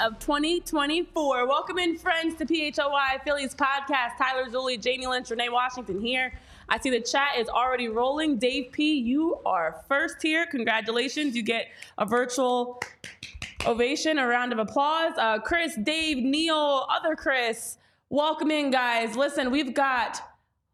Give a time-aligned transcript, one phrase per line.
[0.00, 1.46] Of 2024.
[1.46, 4.16] Welcome in, friends, to PHLY Phillies podcast.
[4.16, 6.32] Tyler Zulli, Jamie Lynch, Renee Washington here.
[6.70, 8.38] I see the chat is already rolling.
[8.38, 10.46] Dave P., you are first here.
[10.46, 11.36] Congratulations.
[11.36, 11.66] You get
[11.98, 12.80] a virtual
[13.66, 15.12] ovation, a round of applause.
[15.18, 17.76] Uh, Chris, Dave, Neil, other Chris,
[18.08, 19.16] welcome in, guys.
[19.16, 20.22] Listen, we've got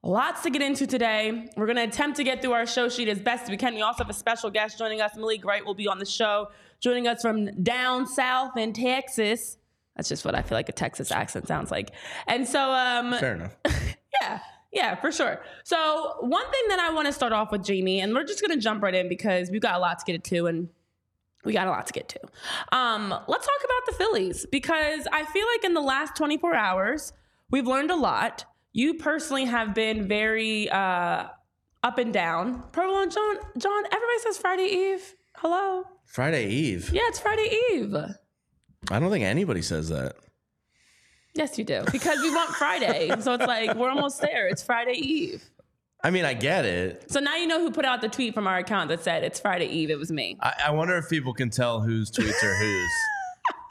[0.06, 1.48] Lots to get into today.
[1.56, 3.74] We're going to attempt to get through our show sheet as best we can.
[3.74, 5.16] We also have a special guest joining us.
[5.16, 6.46] Malik Wright will be on the show,
[6.80, 9.58] joining us from down south in Texas.
[9.96, 11.90] That's just what I feel like a Texas accent sounds like.
[12.26, 13.56] And so, um, Fair enough.
[14.20, 14.40] yeah,
[14.72, 15.42] yeah, for sure.
[15.64, 18.56] So, one thing that I want to start off with, Jamie, and we're just going
[18.56, 20.68] to jump right in because we've got a lot to get into and
[21.46, 22.20] we got a lot to get to.
[22.76, 27.12] Um, let's talk about the Phillies because I feel like in the last 24 hours,
[27.50, 28.44] we've learned a lot.
[28.72, 31.28] You personally have been very uh,
[31.82, 32.64] up and down.
[32.72, 35.14] Purple and John, John, everybody says Friday Eve.
[35.38, 35.84] Hello?
[36.06, 36.90] Friday Eve.
[36.92, 37.94] Yeah, it's Friday Eve.
[38.90, 40.14] I don't think anybody says that.
[41.34, 41.84] Yes, you do.
[41.92, 43.08] Because we want Friday.
[43.20, 44.48] so it's like, we're almost there.
[44.48, 45.44] It's Friday Eve.
[46.02, 47.10] I mean, I get it.
[47.10, 49.40] So now you know who put out the tweet from our account that said it's
[49.40, 49.90] Friday Eve.
[49.90, 50.38] It was me.
[50.40, 52.90] I, I wonder if people can tell whose tweets are whose.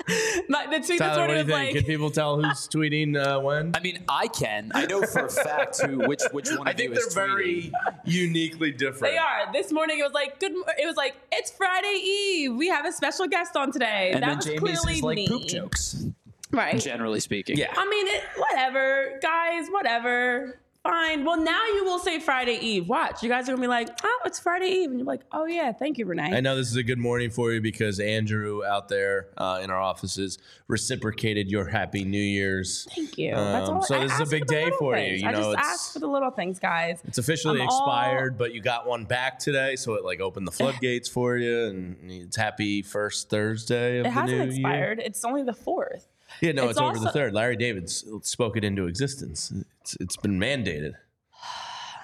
[0.49, 1.73] My, the tweet Tyler, what morning do you think?
[1.73, 3.75] like, can people tell who's tweeting uh, when?
[3.75, 4.71] I mean, I can.
[4.75, 7.13] I know for a fact who which which one I of you think they're is
[7.13, 7.71] very
[8.03, 9.13] uniquely different.
[9.13, 9.51] They are.
[9.51, 10.51] This morning it was like good.
[10.51, 12.55] It was like it's Friday Eve.
[12.55, 14.11] We have a special guest on today.
[14.13, 15.27] And that then was Jamie's clearly like me.
[15.27, 16.05] poop jokes,
[16.51, 16.79] right?
[16.79, 17.57] generally speaking.
[17.57, 17.73] Yeah.
[17.75, 19.67] I mean, it, whatever, guys.
[19.69, 20.59] Whatever.
[20.85, 21.25] Fine.
[21.25, 22.87] Well, now you will say Friday Eve.
[22.87, 23.23] Watch.
[23.23, 25.71] You guys are gonna be like, oh, it's Friday Eve, and you're like, oh yeah,
[25.71, 26.35] thank you, Renee.
[26.35, 29.71] I know this is a good morning for you because Andrew out there uh, in
[29.71, 30.37] our offices
[30.67, 32.85] reciprocated your Happy New Year's.
[32.95, 33.31] Thank you.
[33.33, 33.81] That's Um, all.
[33.81, 35.03] so I this is a big for day for you.
[35.09, 35.21] things.
[35.23, 37.01] You I know, just it's- asked for the little things, guys.
[37.05, 40.45] It's officially I'm all- expired, but you got one back today, so it like opened
[40.47, 44.99] the floodgates for you, and it's happy first Thursday of It the hasn't expired.
[45.03, 46.05] It's only the fourth.
[46.41, 47.33] Yeah, no, It's it's, over the third.
[47.33, 49.53] Larry David's spoke it into existence.
[49.81, 50.93] It's it's been mandated.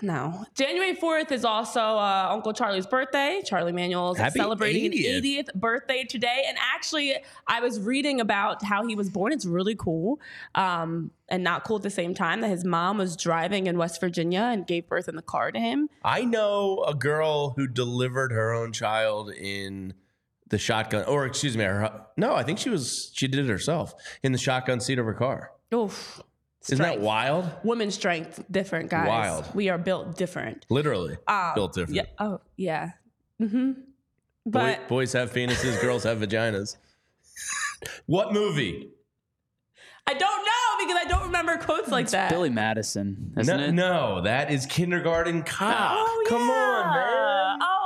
[0.04, 0.46] No.
[0.56, 3.42] January 4th is also uh, Uncle Charlie's birthday.
[3.46, 5.18] Charlie Manuel's Happy celebrating 80th.
[5.18, 6.44] an 80th birthday today.
[6.48, 7.16] And actually,
[7.48, 9.32] I was reading about how he was born.
[9.32, 10.20] It's really cool
[10.56, 14.02] um, and not cool at the same time that his mom was driving in West
[14.02, 15.88] Virginia and gave birth in the car to him.
[16.04, 19.94] I know a girl who delivered her own child in
[20.52, 23.96] the shotgun, or excuse me, her, no, I think she was she did it herself
[24.22, 25.52] in the shotgun seat of her car.
[25.74, 26.22] Oof.
[26.70, 27.50] Isn't that wild?
[27.64, 29.08] Women's strength, different, guys.
[29.08, 29.56] Wild.
[29.56, 30.66] We are built different.
[30.70, 31.96] Literally Um, built different.
[31.96, 32.06] Yeah.
[32.20, 32.92] Oh, yeah.
[33.42, 33.72] Mm-hmm.
[33.72, 33.82] Boy,
[34.46, 36.78] But boys have penises, girls have vaginas.
[38.06, 38.92] what movie?
[40.06, 42.30] I don't know because I don't remember quotes like that.
[42.30, 43.72] Billy Madison, isn't No, it?
[43.72, 45.94] no, that is Kindergarten Cop.
[45.98, 46.54] Oh, Come yeah.
[46.54, 47.60] on, man.
[47.62, 47.81] Oh, I.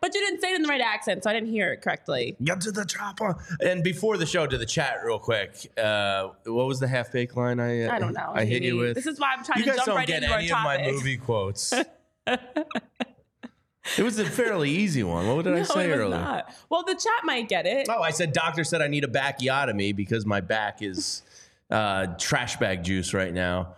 [0.00, 2.36] But you didn't say it in the right accent, so I didn't hear it correctly.
[2.42, 3.36] Get to the chopper.
[3.60, 5.70] And before the show, to the chat real quick.
[5.76, 8.32] Uh, what was the half baked line I uh, I don't know.
[8.34, 8.94] I hit you with?
[8.94, 10.50] This is why I'm trying you to guys jump don't right get into our any
[10.50, 11.72] of my movie quotes.
[12.26, 15.26] it was a fairly easy one.
[15.26, 16.18] What did I say it was earlier?
[16.18, 16.54] not.
[16.70, 17.86] Well, the chat might get it.
[17.90, 21.22] Oh, I said doctor said I need a backiotomy because my back is
[21.70, 23.76] uh, trash bag juice right now.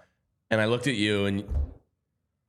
[0.52, 1.44] And I looked at you and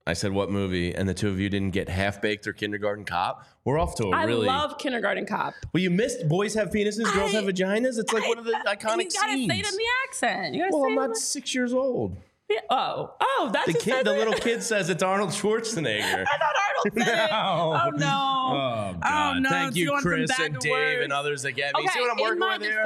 [0.06, 3.06] I said, "What movie?" And the two of you didn't get Half Baked or Kindergarten
[3.06, 3.46] Cop.
[3.64, 5.54] We're off to a I really I love Kindergarten Cop.
[5.74, 5.82] well.
[5.82, 7.98] You missed boys have penises, girls I- have vaginas.
[7.98, 9.52] It's like one of the I- iconic You gotta scenes.
[9.54, 10.56] say it in the accent.
[10.56, 12.18] You gotta well, I'm not the- six years old.
[12.50, 16.26] Yeah, Oh, oh, that's The kid, the little kid says it's Arnold Schwarzenegger.
[16.28, 17.30] I thought Arnold said it.
[17.32, 18.06] Oh no.
[18.06, 19.42] Oh, oh God!
[19.42, 21.04] no, Thank it's you, Chris and Dave worse.
[21.06, 21.72] and others again.
[21.78, 22.84] You Okay, see what I'm working in my with here?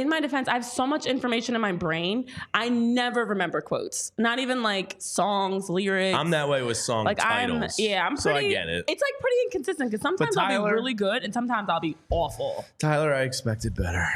[0.00, 2.26] In my defense, I have so much information in my brain.
[2.54, 4.12] I never remember quotes.
[4.18, 6.16] Not even like songs, lyrics.
[6.16, 7.76] I'm that way with song like titles.
[7.78, 8.84] I'm yeah, I'm so pretty I get it.
[8.88, 12.64] It's like pretty inconsistent because sometimes I'll be really good and sometimes I'll be awful.
[12.78, 14.06] Tyler, I expected better.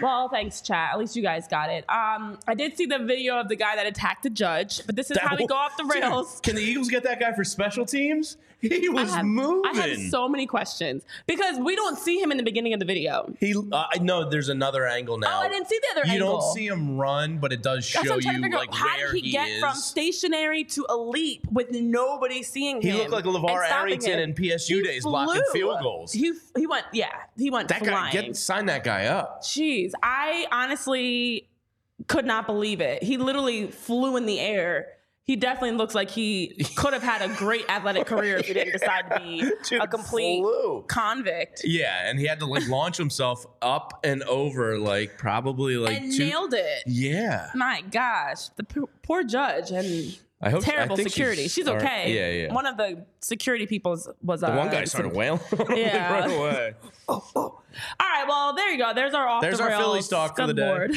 [0.00, 0.90] Well, thanks, chat.
[0.92, 1.84] At least you guys got it.
[1.88, 5.10] Um, I did see the video of the guy that attacked the judge, but this
[5.10, 6.40] is how we go off the Dude, rails.
[6.42, 8.36] can the Eagles get that guy for special teams?
[8.70, 9.62] He was I have, moving.
[9.74, 12.84] I have so many questions because we don't see him in the beginning of the
[12.84, 13.32] video.
[13.40, 15.38] he, uh, I know there's another angle now.
[15.40, 16.14] Oh, I didn't see the other angle.
[16.16, 16.40] you angle.
[16.40, 18.74] don't see him run, but it does show That's I'm trying you like.
[18.74, 19.60] How where did he, get is.
[19.60, 22.96] from stationary to a leap with nobody seeing He him?
[22.96, 24.30] He looked like LeVar Arrington him?
[24.30, 26.12] in PSU He days blocking field goals.
[26.12, 28.12] He he went yeah he went that guy, flying.
[28.12, 29.42] get sign that guy up.
[29.42, 31.48] Jeez, I honestly
[32.08, 33.02] could not believe it.
[33.02, 34.88] He literally flew in the air.
[35.30, 38.72] He definitely looks like he could have had a great athletic career if he didn't
[38.72, 40.84] decide to be Dude, a complete flew.
[40.88, 41.60] convict.
[41.62, 46.12] Yeah, and he had to like launch himself up and over, like probably like and
[46.12, 46.24] two.
[46.26, 46.82] nailed it.
[46.84, 51.46] Yeah, My gosh, the poor, poor judge and I hope I terrible think security.
[51.46, 51.84] She's, all right.
[51.84, 52.12] okay.
[52.12, 52.52] Yeah, yeah.
[52.52, 55.38] One of the security people was, was the uh, one guy started wailing.
[55.76, 56.12] Yeah.
[56.12, 56.74] right away.
[57.08, 57.62] All
[58.00, 58.92] right, well, there you go.
[58.94, 60.88] There's our off There's the our rails Phillies talk for the day.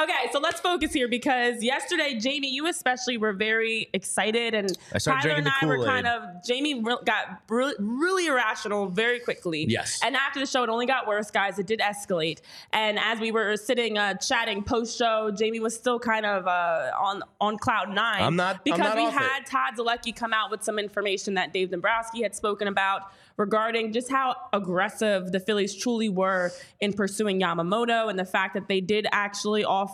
[0.00, 5.30] Okay, so let's focus here because yesterday, Jamie, you especially were very excited, and Tyler
[5.30, 6.22] and the I were kind of.
[6.46, 9.66] Jamie got really, really irrational very quickly.
[9.68, 9.98] Yes.
[10.04, 11.58] And after the show, it only got worse, guys.
[11.58, 12.40] It did escalate,
[12.72, 16.90] and as we were sitting uh, chatting post show, Jamie was still kind of uh,
[17.00, 18.22] on on cloud nine.
[18.22, 19.18] I'm not- I'm because not we off it.
[19.22, 23.02] had Todd Zolecki come out with some information that Dave Dombrowski had spoken about
[23.36, 26.50] regarding just how aggressive the Phillies truly were
[26.80, 29.87] in pursuing Yamamoto and the fact that they did actually offer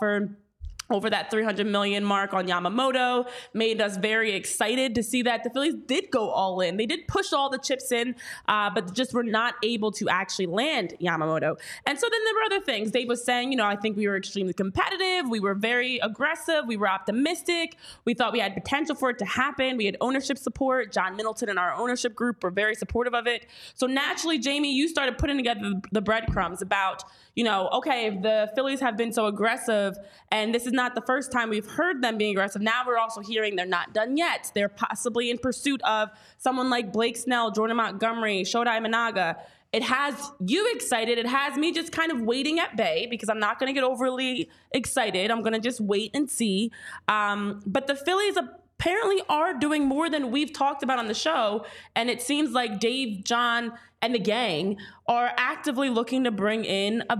[0.90, 5.50] over that 300 million mark on Yamamoto made us very excited to see that the
[5.50, 6.76] Phillies did go all in.
[6.76, 8.14] They did push all the chips in,
[8.48, 11.58] uh, but just were not able to actually land Yamamoto.
[11.86, 12.90] And so then there were other things.
[12.90, 15.28] Dave was saying, you know, I think we were extremely competitive.
[15.28, 16.66] We were very aggressive.
[16.66, 17.76] We were optimistic.
[18.04, 19.78] We thought we had potential for it to happen.
[19.78, 20.92] We had ownership support.
[20.92, 23.46] John Middleton and our ownership group were very supportive of it.
[23.74, 28.22] So naturally, Jamie, you started putting together the, the breadcrumbs about, you know, okay, if
[28.22, 29.96] the Phillies have been so aggressive,
[30.30, 32.62] and this is not the first time we've heard them being aggressive.
[32.62, 34.50] Now we're also hearing they're not done yet.
[34.54, 39.36] They're possibly in pursuit of someone like Blake Snell, Jordan Montgomery, Shota Imanaga.
[39.72, 41.18] It has you excited.
[41.18, 43.82] It has me just kind of waiting at bay because I'm not going to get
[43.82, 45.32] overly excited.
[45.32, 46.70] I'm going to just wait and see.
[47.08, 51.66] Um, but the Phillies apparently are doing more than we've talked about on the show.
[51.96, 53.72] And it seems like Dave, John,
[54.04, 54.76] and the gang
[55.08, 57.18] are actively looking to bring in a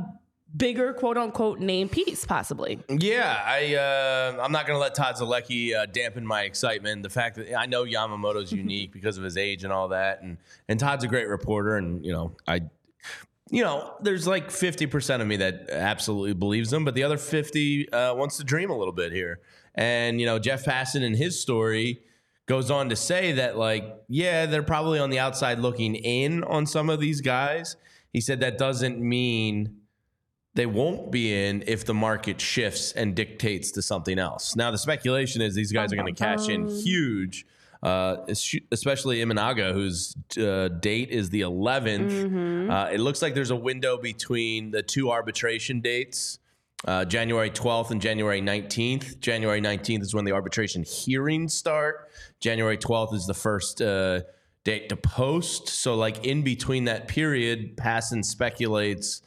[0.54, 2.78] bigger quote unquote name piece, possibly.
[2.90, 7.02] Yeah, I uh, I'm not gonna let Todd Zolecki uh, dampen my excitement.
[7.02, 10.36] The fact that I know Yamamoto's unique because of his age and all that, and
[10.68, 12.62] and Todd's a great reporter, and you know I.
[13.50, 17.92] You know, there's like 50% of me that absolutely believes him, but the other 50
[17.92, 19.40] uh, wants to dream a little bit here.
[19.74, 22.00] And, you know, Jeff Passan in his story
[22.46, 26.66] goes on to say that, like, yeah, they're probably on the outside looking in on
[26.66, 27.76] some of these guys.
[28.12, 29.78] He said that doesn't mean
[30.54, 34.54] they won't be in if the market shifts and dictates to something else.
[34.54, 37.44] Now, the speculation is these guys are going to cash in huge,
[37.82, 38.18] uh,
[38.70, 42.70] especially Imanaga, whose uh, date is the 11th.
[42.70, 46.38] Uh, it looks like there's a window between the two arbitration dates.
[46.84, 49.18] Uh, January 12th and January 19th.
[49.20, 52.10] January 19th is when the arbitration hearings start.
[52.40, 54.20] January 12th is the first uh,
[54.64, 55.68] date to post.
[55.68, 59.22] So, like in between that period, Passan speculates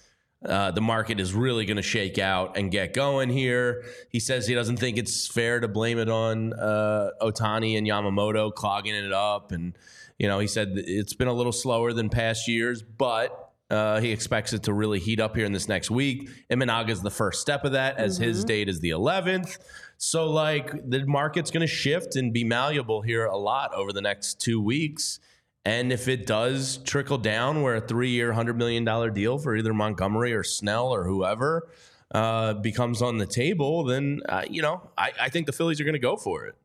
[0.46, 3.84] uh, the market is really going to shake out and get going here.
[4.10, 8.54] He says he doesn't think it's fair to blame it on uh, Ohtani and Yamamoto
[8.54, 9.52] clogging it up.
[9.52, 9.76] And,
[10.20, 14.12] you know, he said it's been a little slower than past years, but uh, he
[14.12, 16.30] expects it to really heat up here in this next week.
[16.50, 19.58] Imanaga is the first step of that, as his date is the 11th.
[19.98, 24.02] So, like, the market's going to shift and be malleable here a lot over the
[24.02, 25.20] next two weeks.
[25.66, 29.74] And if it does trickle down where a three year, $100 million deal for either
[29.74, 31.68] Montgomery or Snell or whoever
[32.16, 35.84] uh, becomes on the table, then, uh, you know, I, I think the Phillies are
[35.84, 36.56] going to go for it.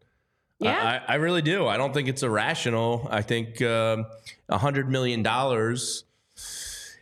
[0.60, 1.02] Yeah.
[1.08, 1.66] I, I really do.
[1.66, 3.08] I don't think it's irrational.
[3.10, 4.06] I think um,
[4.48, 5.24] a $100 million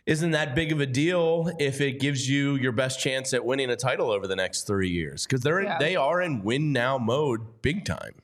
[0.05, 3.69] isn't that big of a deal if it gives you your best chance at winning
[3.69, 5.77] a title over the next three years because they're Yeah.
[5.77, 8.15] they are in win now mode big time.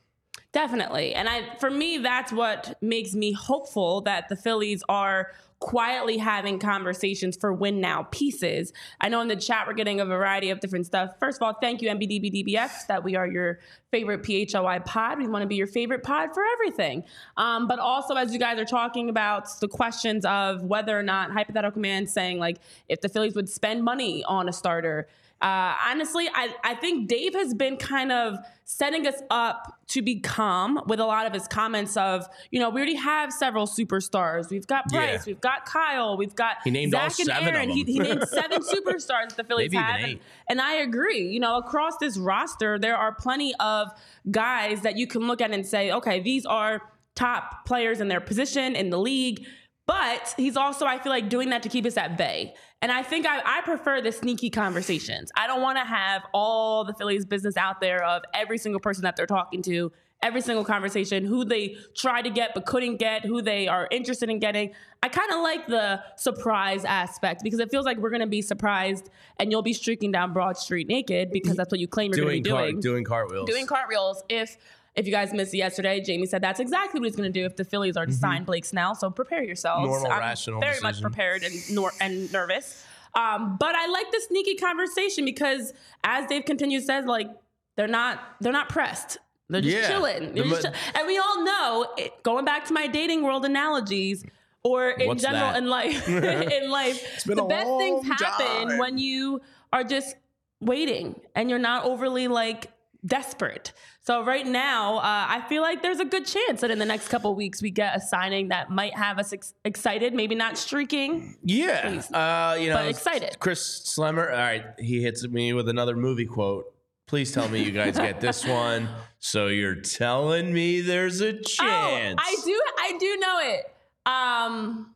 [0.54, 1.14] Definitely.
[1.14, 6.60] And I for me that's what makes me hopeful that the Phillies are quietly having
[6.60, 8.74] conversations for win now pieces.
[9.02, 11.12] I know in the chat we're getting a variety of different stuff.
[11.20, 13.60] First of all, thank you, MBDBDBF, that we are your
[13.92, 15.18] favorite PHLY pod.
[15.18, 17.04] We want to be your favorite pod for everything.
[17.38, 21.32] Um, but also, as you guys are talking about the questions of whether or not
[21.32, 25.08] hypothetical man saying, like, if the Phillies would spend money on a starter.
[25.42, 30.20] Uh, honestly, I, I think Dave has been kind of setting us up to be
[30.20, 34.50] calm with a lot of his comments of, you know, we already have several superstars.
[34.50, 35.24] We've got Bryce, Yeah.
[35.28, 37.70] we've got Kyle, we've got He named all Zach and Aaron.
[37.70, 37.94] He, them.
[37.94, 40.00] he named seven superstars that the Phillies Maybe have.
[40.02, 41.28] And, and I agree.
[41.30, 43.90] You know, across this roster, there are plenty of
[44.32, 46.82] guys that you can look at and say, okay, these are
[47.16, 49.46] top players in their position in the league.
[49.88, 52.54] But he's also, I feel like, doing that to keep us at bay.
[52.82, 55.32] And I think I, I prefer the sneaky conversations.
[55.36, 59.04] I don't want to have all the Phillies business out there of every single person
[59.04, 59.92] that they're talking to,
[60.22, 64.30] every single conversation, who they tried to get but couldn't get, who they are interested
[64.30, 64.74] in getting.
[65.02, 68.42] I kind of like the surprise aspect because it feels like we're going to be
[68.42, 72.26] surprised and you'll be streaking down Broad Street naked because that's what you claim you're
[72.26, 73.50] going to doing be doing doing cartwheels.
[73.50, 74.58] doing cartwheels if
[74.98, 77.56] if you guys missed yesterday, Jamie said that's exactly what he's going to do if
[77.56, 78.96] the Phillies are to sign Blake Snell.
[78.96, 79.84] So prepare yourselves.
[79.84, 79.92] Mm-hmm.
[80.04, 82.84] Normal, I'm rational very much prepared and nor- and nervous.
[83.16, 85.74] Um, but I like the sneaky conversation because,
[86.04, 87.30] as Dave continues says, like
[87.78, 89.18] they're not they're not pressed.
[89.50, 89.88] They're just Yeah.
[89.88, 90.34] chilling.
[90.34, 93.46] They're The just chill- and we all know, it, going back to my dating world
[93.46, 94.26] analogies,
[94.64, 95.58] or in What's general that?
[95.58, 98.78] in life, in life, the best things happen time.
[98.78, 100.16] when you are just
[100.60, 102.72] waiting and you're not overly like
[103.06, 103.74] desperate.
[104.02, 107.10] So right now, uh, I feel like there's a good chance that in the next
[107.10, 111.36] couple weeks we get a signing that might have us ex- excited, maybe not streaking.
[111.44, 113.38] Yeah, uh, you know, But excited.
[113.40, 114.30] Chris Slemmer.
[114.32, 116.74] All right, he hits me with another movie quote.
[117.08, 118.90] Please tell me you guys get this one.
[119.20, 122.20] So you're telling me there's a chance?
[122.20, 123.66] Oh, I do, I do know it.
[124.06, 124.96] Um,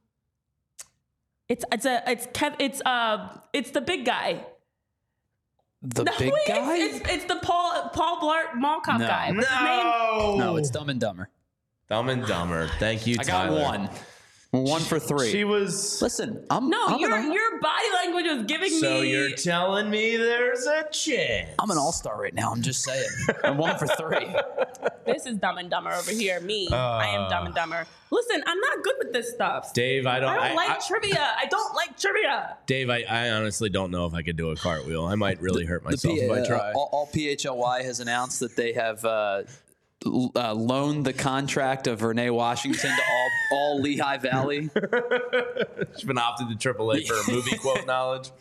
[1.50, 4.46] it's it's a it's Kev, it's uh it's the big guy.
[5.82, 6.78] The No, big wait, guy?
[6.78, 9.08] It's, it's, it's the Paul Paul Blart Mall Cop No.
[9.08, 9.32] guy.
[9.32, 9.68] What's his name?
[9.68, 11.30] No, no, it's Dumb and Dumber.
[11.90, 12.70] Dumb and Dumber.
[12.80, 13.90] Thank you, I got one.
[14.52, 15.32] One for three.
[15.32, 16.02] She was.
[16.02, 18.80] Listen, I'm No, I'm, your an, your body language was giving me.
[18.82, 19.10] So me.
[19.10, 21.52] you're telling me there's a chance?
[21.58, 22.52] I'm an all star right now.
[22.52, 23.08] I'm just saying.
[23.46, 24.28] I'm one for three.
[25.06, 26.42] this is Dumb and Dumber over here.
[26.42, 27.88] Me, I am Dumb and Dumber.
[28.12, 29.74] Listen, I'm not good with this stuff.
[29.74, 30.30] Dave, I don't.
[30.30, 31.30] I don't I- like I- trivia.
[31.38, 32.58] I don't like trivia.
[32.66, 35.06] Dave, I, I honestly don't know if I could do a cartwheel.
[35.06, 36.72] I might really hurt myself P- if I uh, try.
[36.74, 39.44] all, all PHLY has announced that they have uh,
[40.06, 43.02] l- uh, loaned the contract of Renee Washington to
[43.52, 44.70] all, all Lehigh Valley.
[45.96, 48.32] She's been opted to AAA for movie quote knowledge.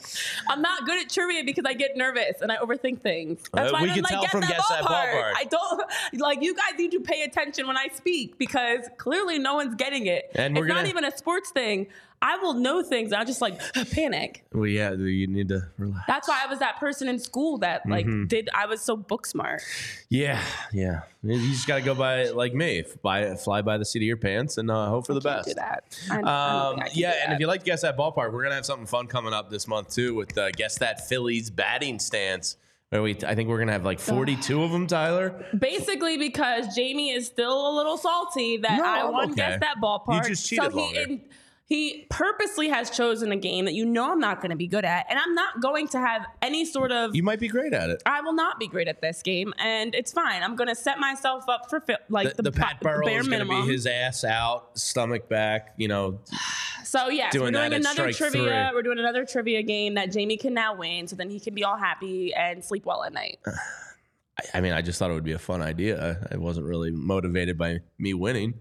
[0.49, 3.43] I'm not good at trivia because I get nervous and I overthink things.
[3.52, 5.23] That's Uh, why we I can don't tell like from Guess Guess that That ballpark.
[5.23, 5.33] Ballpark.
[5.37, 9.55] I don't like you guys need to pay attention when I speak because clearly no
[9.55, 10.31] one's getting it.
[10.35, 11.88] And it's we're not gonna- even a sports thing.
[12.22, 13.12] I will know things.
[13.12, 13.58] I'll just like
[13.92, 14.44] panic.
[14.52, 16.04] Well, yeah, you need to relax.
[16.06, 18.26] That's why I was that person in school that like Mm-hmm.
[18.26, 18.48] did.
[18.54, 19.62] I was so book smart.
[20.10, 21.02] Yeah, yeah.
[21.22, 24.16] You just got to go by like me, by fly by the seat of your
[24.16, 25.48] pants, and uh, hope for the best.
[25.48, 25.84] do that.
[26.10, 26.18] I, I
[26.72, 28.66] Um, I yeah, do and if you like to guess that ballpark, we're gonna have
[28.66, 32.56] something fun coming up this month too with uh, guess that Phillies batting stance.
[32.92, 35.44] We, I think we're gonna have like 42 of them, Tyler.
[35.56, 39.34] Basically, because Jamie is still a little salty that No, I won okay.
[39.36, 40.24] guess that ballpark.
[40.24, 41.00] You just cheated so he longer.
[41.02, 41.20] in-
[41.70, 44.84] he purposely has chosen a game that you know I'm not going to be good
[44.84, 47.14] at, and I'm not going to have any sort of.
[47.14, 48.02] You might be great at it.
[48.04, 50.42] I will not be great at this game, and it's fine.
[50.42, 53.20] I'm going to set myself up for fi- like The, the, the Pat Burrell bare
[53.20, 53.66] is gonna minimum.
[53.68, 55.74] be his ass out, stomach back.
[55.76, 56.18] You know,
[56.82, 58.42] so yes, doing we're doing another trivia.
[58.42, 58.74] three.
[58.76, 61.62] We're doing another trivia game that Jamie can now win, so then he can be
[61.62, 63.38] all happy and sleep well at night.
[63.46, 66.26] I, I mean, I just thought it would be a fun idea.
[66.32, 68.54] I wasn't really motivated by me winning.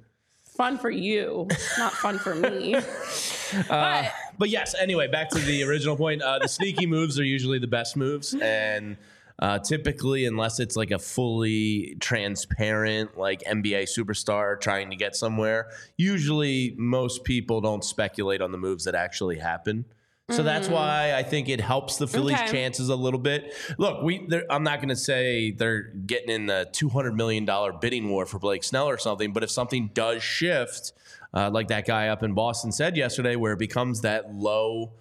[0.59, 1.47] Fun for you,
[1.77, 2.73] not fun for me.
[3.69, 6.21] but But yes, anyway, back to the original point.
[6.21, 8.97] Uh, the sneaky moves are usually the best moves, and
[9.39, 15.69] uh, typically, unless it's like a fully transparent, like NBA superstar trying to get somewhere,
[15.95, 19.85] usually most people don't speculate on the moves that actually happen.
[20.31, 22.39] So that's why I think it helps the Phillies'.
[22.39, 22.51] Okay.
[22.51, 23.53] chances a little bit.
[23.77, 28.09] Look, we I'm not going to say they're getting in the 200 million dollar bidding
[28.09, 30.93] war for Blake Snell or something, but if something does shift,
[31.33, 34.93] uh, like that guy up in Boston said yesterday, where it becomes that low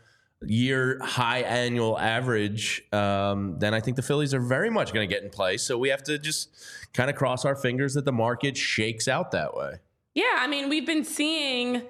[0.46, 5.12] year high annual average, um, then I think the Phillies are very much going to
[5.12, 5.56] get in play.
[5.56, 6.50] So we have to just
[6.92, 9.74] kind of cross our fingers that the market shakes out that way.
[10.14, 11.82] Yeah, I mean, we've been seeing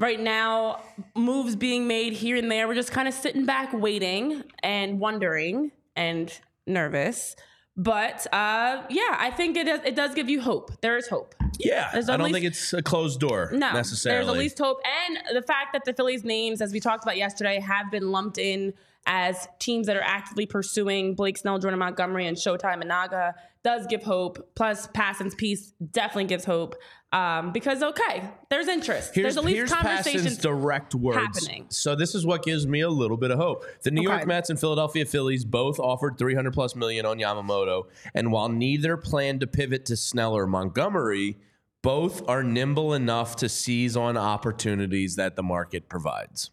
[0.00, 0.82] right now
[1.14, 2.66] moves being made here and there.
[2.66, 6.32] We're just kind of sitting back waiting and wondering and
[6.66, 7.36] nervous.
[7.76, 10.80] But uh, yeah, I think it does, it does give you hope.
[10.80, 11.34] There is hope.
[11.58, 14.24] Yeah, I don't least- think it's a closed door No, necessarily.
[14.24, 14.80] there's at least hope.
[15.06, 18.38] And the fact that the Phillies' names, as we talked about yesterday, have been lumped
[18.38, 18.74] in
[19.06, 24.02] as teams that are actively pursuing Blake Snell, Jordan Montgomery, and Shota Imanaga does give
[24.02, 24.54] hope.
[24.54, 26.76] Plus, Passan's piece definitely gives hope
[27.12, 29.14] um, because okay, there's interest.
[29.14, 30.38] Here's, there's at least conversations.
[30.38, 31.18] Direct words.
[31.18, 31.66] happening.
[31.70, 33.64] So this is what gives me a little bit of hope.
[33.82, 34.12] The New Okay.
[34.16, 38.96] York Mets and Philadelphia Phillies both offered 300 plus million on Yamamoto, and while neither
[38.96, 41.36] planned to pivot to Snell or Montgomery,
[41.82, 46.50] both are nimble enough to seize on opportunities that the market provides.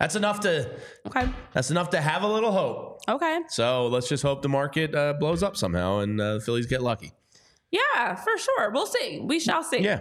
[0.00, 0.70] That's enough to
[1.06, 3.02] okay, that's enough to have a little hope.
[3.08, 6.66] okay, So let's just hope the market uh, blows up somehow and uh, the Phillies
[6.66, 7.12] get lucky.
[7.70, 8.70] yeah, for sure.
[8.70, 9.20] We'll see.
[9.20, 9.80] We shall see.
[9.80, 10.00] Yeah,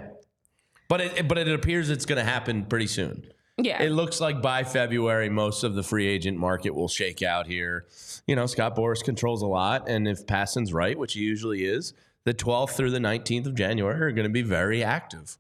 [0.88, 3.26] but it but it appears it's going to happen pretty soon.
[3.58, 3.82] yeah.
[3.84, 7.86] It looks like by February, most of the free agent market will shake out here.
[8.26, 11.94] You know, Scott Boras controls a lot, and if Passan's right, which he usually is,
[12.24, 15.38] the 12th through the 19th of January are going to be very active.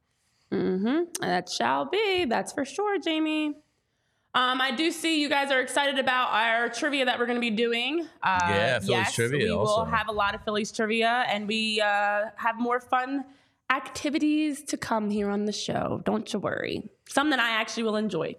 [0.51, 1.03] Mm-hmm.
[1.21, 2.25] That shall be.
[2.25, 3.53] That's for sure, Jamie.
[4.35, 7.41] Um, I do see you guys are excited about our trivia that we're going to
[7.41, 8.07] be doing.
[8.21, 9.79] Uh, Yeah, Phillies yes, trivia We also.
[9.79, 13.25] will have a lot of Phillies trivia, and we uh, have more fun
[13.71, 16.01] activities to come here on the show.
[16.05, 16.89] Don't you worry.
[17.07, 18.35] Some that I actually will enjoy.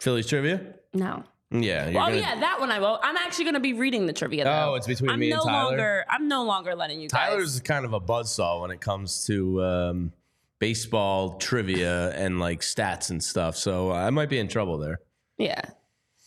[0.00, 0.60] Phillies trivia?
[0.92, 1.22] No.
[1.52, 1.86] Yeah.
[1.90, 2.98] Oh gonna, yeah, that one I will.
[3.02, 4.44] I'm actually going to be reading the trivia.
[4.44, 4.72] Though.
[4.72, 5.64] Oh, it's between I'm me no and Tyler?
[5.70, 7.28] Longer, I'm no longer letting you guys.
[7.28, 10.12] Tyler's kind of a buzzsaw when it comes to um,
[10.58, 13.56] baseball trivia and like stats and stuff.
[13.56, 15.00] So I might be in trouble there.
[15.38, 15.60] Yeah,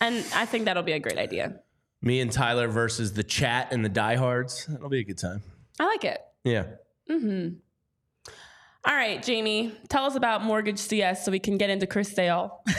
[0.01, 1.59] and I think that'll be a great idea.
[2.01, 4.65] Me and Tyler versus the chat and the diehards.
[4.67, 5.41] That'll be a good time.
[5.79, 6.21] I like it.
[6.43, 6.65] Yeah.
[7.09, 7.55] Mm-hmm.
[8.85, 12.61] All right, Jamie, tell us about Mortgage CS so we can get into Chris Sale.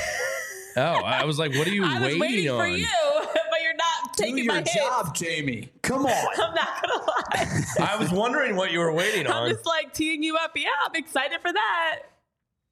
[0.76, 2.70] Oh, I was like, what are you waiting, waiting on?
[2.78, 2.86] you,
[3.24, 4.74] but you're not Do taking your my hits.
[4.74, 5.70] job, Jamie.
[5.82, 6.12] Come on.
[6.38, 7.62] I'm not gonna lie.
[7.80, 9.32] I was wondering what you were waiting on.
[9.32, 10.52] I'm just like teeing you up.
[10.56, 11.98] Yeah, I'm excited for that.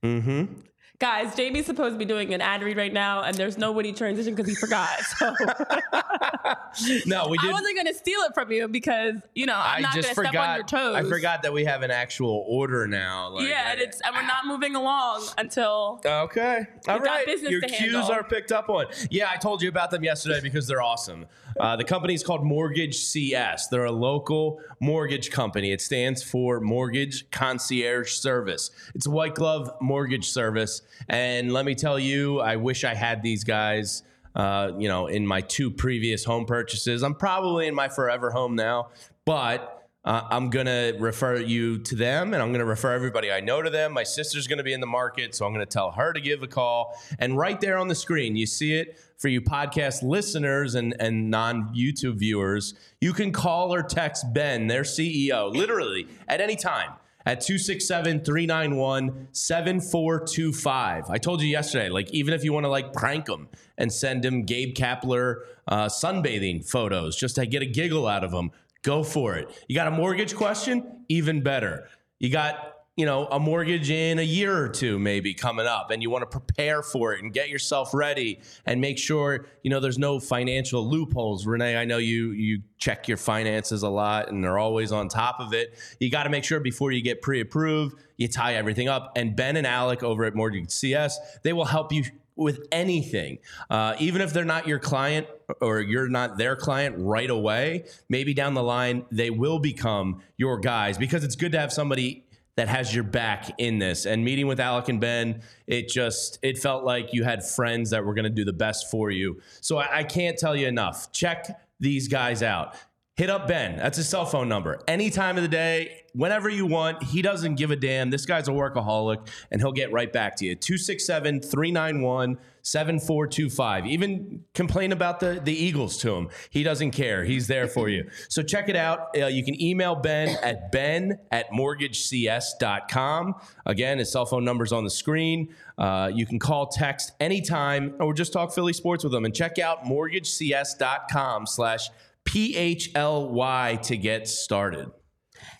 [0.04, 0.54] Mm-hmm.
[1.00, 3.92] Guys, Jamie's supposed to be doing an ad read right now, and there's no witty
[3.92, 4.88] transition because he forgot.
[5.00, 5.32] So
[7.06, 7.50] No, we did.
[7.50, 10.14] I wasn't gonna steal it from you because you know I'm I not just gonna
[10.28, 10.30] forgot.
[10.32, 10.96] step on your toes.
[10.96, 13.28] I forgot that we have an actual order now.
[13.30, 16.66] Like, yeah, and it's and we're not moving along until Okay.
[16.88, 18.10] All got business Your to cues handle.
[18.12, 18.86] are picked up on.
[19.10, 21.26] Yeah, I told you about them yesterday because they're awesome.
[21.60, 23.68] Uh, the company is called Mortgage CS.
[23.68, 25.72] They're a local mortgage company.
[25.72, 28.70] It stands for Mortgage Concierge Service.
[28.94, 30.82] It's a white glove mortgage service.
[31.08, 34.02] And let me tell you, I wish I had these guys.
[34.36, 38.54] Uh, you know, in my two previous home purchases, I'm probably in my forever home
[38.54, 38.90] now,
[39.24, 39.77] but
[40.08, 43.40] uh, I'm going to refer you to them and I'm going to refer everybody I
[43.40, 43.92] know to them.
[43.92, 46.20] My sister's going to be in the market, so I'm going to tell her to
[46.20, 46.98] give a call.
[47.18, 51.30] And right there on the screen, you see it for you podcast listeners and, and
[51.30, 52.72] non YouTube viewers.
[53.02, 56.92] You can call or text Ben, their CEO, literally at any time
[57.26, 61.10] at 267 391 7425.
[61.10, 64.24] I told you yesterday, like, even if you want to like prank him and send
[64.24, 69.02] him Gabe Kapler uh, sunbathing photos just to get a giggle out of him, go
[69.02, 69.64] for it.
[69.68, 71.04] You got a mortgage question?
[71.08, 71.88] Even better.
[72.18, 76.02] You got you know, a mortgage in a year or two maybe coming up and
[76.02, 79.78] you want to prepare for it and get yourself ready and make sure, you know,
[79.78, 81.46] there's no financial loopholes.
[81.46, 85.38] Renee, I know you you check your finances a lot and they're always on top
[85.38, 85.78] of it.
[86.00, 89.12] You got to make sure before you get pre-approved, you tie everything up.
[89.14, 92.02] And Ben and Alec over at Mortgage CS, they will help you
[92.38, 95.26] with anything, uh, even if they're not your client
[95.60, 97.84] or you're not their client right away.
[98.08, 102.24] Maybe down the line they will become your guys because it's good to have somebody
[102.56, 104.06] that has your back in this.
[104.06, 108.04] And meeting with Alec and Ben, it just it felt like you had friends that
[108.04, 109.40] were going to do the best for you.
[109.60, 111.12] So I, I can't tell you enough.
[111.12, 112.74] Check these guys out.
[113.18, 113.76] Hit up Ben.
[113.76, 114.80] That's his cell phone number.
[114.86, 117.02] Any time of the day, whenever you want.
[117.02, 118.10] He doesn't give a damn.
[118.10, 120.54] This guy's a workaholic, and he'll get right back to you.
[120.54, 123.86] 267 391 7425.
[123.86, 126.28] Even complain about the, the Eagles to him.
[126.50, 127.24] He doesn't care.
[127.24, 128.10] He's there for you.
[128.28, 129.16] So check it out.
[129.16, 133.34] Uh, you can email Ben at ben at mortgagecs.com.
[133.64, 135.54] Again, his cell phone number's on the screen.
[135.78, 139.24] Uh, you can call, text anytime, or just talk Philly sports with him.
[139.24, 141.88] And check out mortgagecs.com slash
[142.28, 144.90] PHLY to get started.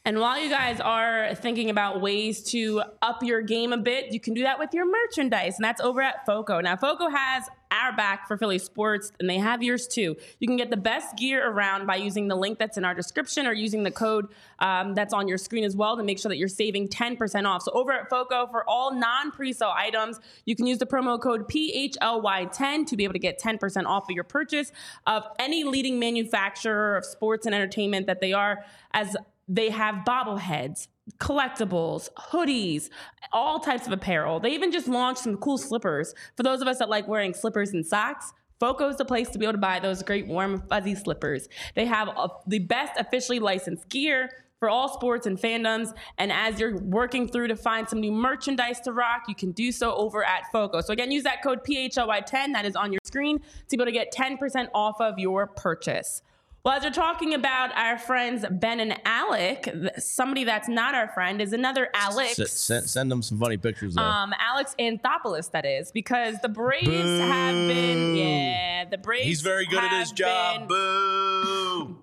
[0.05, 4.21] And while you guys are thinking about ways to up your game a bit, you
[4.21, 6.61] can do that with your merchandise, and that's over at FOCO.
[6.61, 10.17] Now, FOCO has our back for Philly sports, and they have yours too.
[10.39, 13.47] You can get the best gear around by using the link that's in our description
[13.47, 14.29] or using the code
[14.59, 17.63] um, that's on your screen as well to make sure that you're saving 10% off.
[17.63, 21.21] So, over at FOCO, for all non pre sale items, you can use the promo
[21.21, 24.73] code PHLY10 to be able to get 10% off of your purchase
[25.07, 29.17] of any leading manufacturer of sports and entertainment that they are, as
[29.49, 32.91] they have bobbleheads, collectibles, hoodies,
[33.33, 34.41] all types of apparel.
[34.41, 36.15] They even just launched some cool slippers.
[36.37, 39.39] For those of us that like wearing slippers and socks, Foco is the place to
[39.39, 41.49] be able to buy those great warm fuzzy slippers.
[41.75, 45.95] They have a, the best officially licensed gear for all sports and fandoms.
[46.19, 49.71] And as you're working through to find some new merchandise to rock, you can do
[49.71, 50.81] so over at FOCO.
[50.81, 53.93] So again, use that code PHLY10 that is on your screen to be able to
[53.93, 56.23] get 10% off of your purchase.
[56.65, 61.41] Well, as we're talking about our friends Ben and Alec, somebody that's not our friend
[61.41, 62.39] is another Alex.
[62.39, 63.95] S- send, send them some funny pictures.
[63.95, 64.03] Though.
[64.03, 67.19] Um, Alex Anthopoulos, that is, because the Braves Boo.
[67.21, 69.25] have been, yeah, the Braves.
[69.25, 70.61] He's very good at his job.
[70.61, 71.99] been- Boo.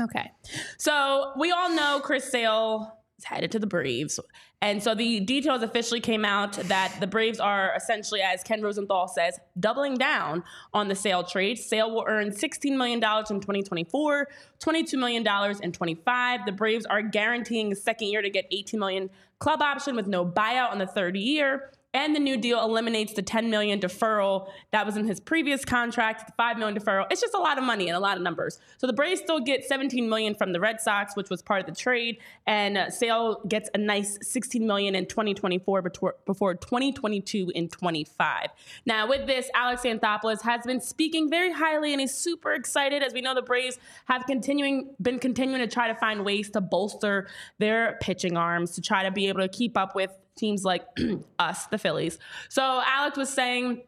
[0.00, 0.32] Okay.
[0.78, 4.18] So we all know Chris Sale is headed to the Braves.
[4.62, 9.08] And so the details officially came out that the Braves are essentially, as Ken Rosenthal
[9.08, 11.58] says, doubling down on the Sale trade.
[11.58, 14.28] Sale will earn $16 million in 2024,
[14.60, 15.26] $22 million
[15.62, 16.46] in 25.
[16.46, 20.24] The Braves are guaranteeing the second year to get 18 million club option with no
[20.24, 21.72] buyout on the third year.
[21.94, 26.26] And the new deal eliminates the 10 million deferral that was in his previous contract,
[26.26, 27.06] the 5 million deferral.
[27.10, 28.58] It's just a lot of money and a lot of numbers.
[28.78, 31.66] So the Braves still get 17 million from the Red Sox, which was part of
[31.66, 37.52] the trade, and uh, Sale gets a nice 16 million in 2024 before, before 2022
[37.54, 38.48] in 25.
[38.86, 43.02] Now with this, Alex Anthopoulos has been speaking very highly and he's super excited.
[43.02, 46.60] As we know, the Braves have continuing been continuing to try to find ways to
[46.60, 47.28] bolster
[47.58, 50.84] their pitching arms to try to be able to keep up with teams like
[51.38, 52.18] us, the Phillies.
[52.48, 53.82] So Alex was saying,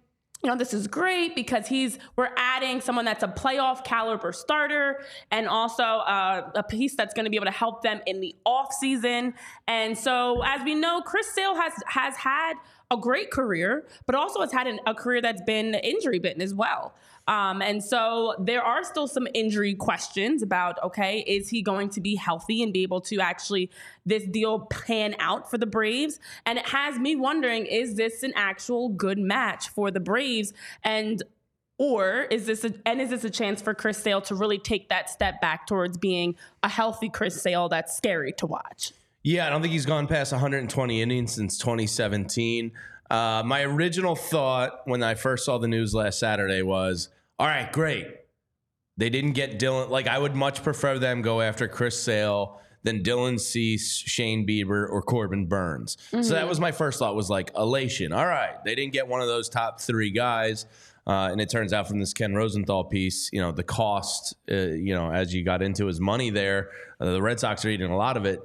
[0.44, 5.00] you know, this is great because he's we're adding someone that's a playoff caliber starter
[5.30, 8.36] and also uh, a piece that's going to be able to help them in the
[8.44, 9.32] off season.
[9.66, 12.54] And so, as we know, Chris Sale has has had
[12.94, 16.54] a great career, but also has had an, a career that's been injury bitten as
[16.54, 16.94] well.
[17.26, 22.00] Um, and so there are still some injury questions about okay, is he going to
[22.00, 23.70] be healthy and be able to actually
[24.04, 26.18] this deal pan out for the Braves?
[26.44, 30.52] And it has me wondering, is this an actual good match for the Braves?
[30.82, 31.22] And
[31.78, 34.90] or is this a, and is this a chance for Chris Sale to really take
[34.90, 38.92] that step back towards being a healthy Chris Sale that's scary to watch?
[39.24, 42.72] Yeah, I don't think he's gone past 120 innings since 2017.
[43.10, 47.08] Uh, my original thought when I first saw the news last Saturday was,
[47.38, 48.06] all right, great.
[48.98, 49.88] They didn't get Dylan.
[49.88, 54.86] Like, I would much prefer them go after Chris Sale than Dylan Cease, Shane Bieber,
[54.88, 55.96] or Corbin Burnes.
[56.10, 58.12] So that was my first thought was like elation.
[58.12, 60.66] All right, they didn't get one of those top three guys.
[61.06, 64.54] Uh, and it turns out from this Ken Rosenthal piece, you know, the cost, uh,
[64.54, 67.90] you know, as you got into his money there, uh, the Red Sox are eating
[67.90, 68.40] a lot of it.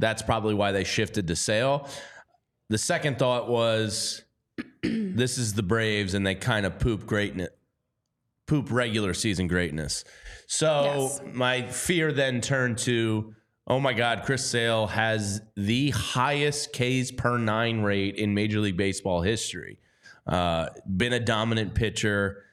[0.00, 1.88] That's probably why they shifted to Sale.
[2.70, 4.22] The second thought was
[4.82, 7.50] this is the Braves and they kind of poop greatness,
[8.46, 10.04] poop regular season greatness.
[10.46, 11.20] So Yes.
[11.32, 13.34] my fear then turned to,
[13.66, 18.76] oh my God, Chris Sale has the highest Ks per nine rate in Major League
[18.76, 19.78] Baseball history.
[20.26, 22.44] Uh, been a dominant pitcher.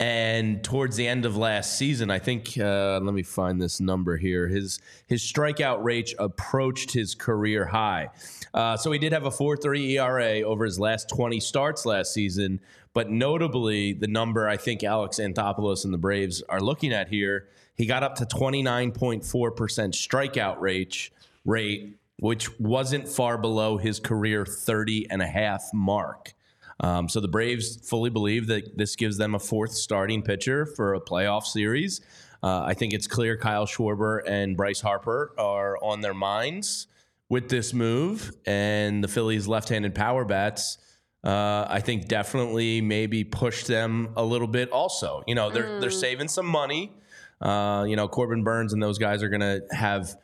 [0.00, 4.16] And towards the end of last season, I think uh, let me find this number
[4.16, 4.46] here.
[4.46, 8.10] His his strikeout rate approached his career high.
[8.54, 12.60] Uh, so he did have a 4.3 ERA over his last 20 starts last season.
[12.94, 17.48] But notably, the number I think Alex Anthopoulos and the Braves are looking at here,
[17.74, 21.10] he got up to 29.4% strikeout rate,
[21.44, 26.34] rate, which wasn't far below his career 30 and a half mark.
[26.80, 30.94] Um, so the Braves fully believe that this gives them a fourth starting pitcher for
[30.94, 32.00] a playoff series.
[32.42, 36.86] Uh, I think it's clear Kyle Schwarber and Bryce Harper are on their minds
[37.28, 40.78] with this move, and the Phillies' left-handed power bats.
[41.24, 44.70] Uh, I think definitely maybe push them a little bit.
[44.70, 46.92] Also, you know they're they're saving some money.
[47.40, 50.14] Uh, you know Corbin Burnes and those guys are going to have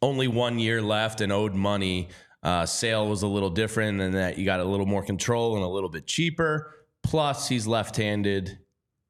[0.00, 2.08] only one year left and owed money.
[2.46, 5.64] Uh, sale was a little different in that you got a little more control and
[5.64, 6.72] a little bit cheaper.
[7.02, 8.60] Plus, he's left-handed.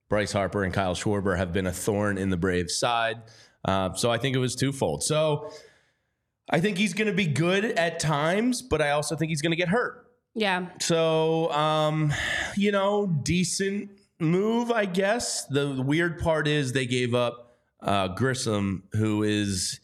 [0.08, 3.16] Bryce Harper and Kyle Schwarber have been a thorn in the Braves' side.
[3.62, 5.02] Uh, so I think it was twofold.
[5.02, 5.50] So
[6.48, 9.52] I think he's going to be good at times, but I also think he's going
[9.52, 10.06] to get hurt.
[10.34, 10.68] Yeah.
[10.80, 12.14] So, um,
[12.56, 15.44] you know, decent move, I guess.
[15.44, 19.80] The weird part is they gave up uh, Grissom, who is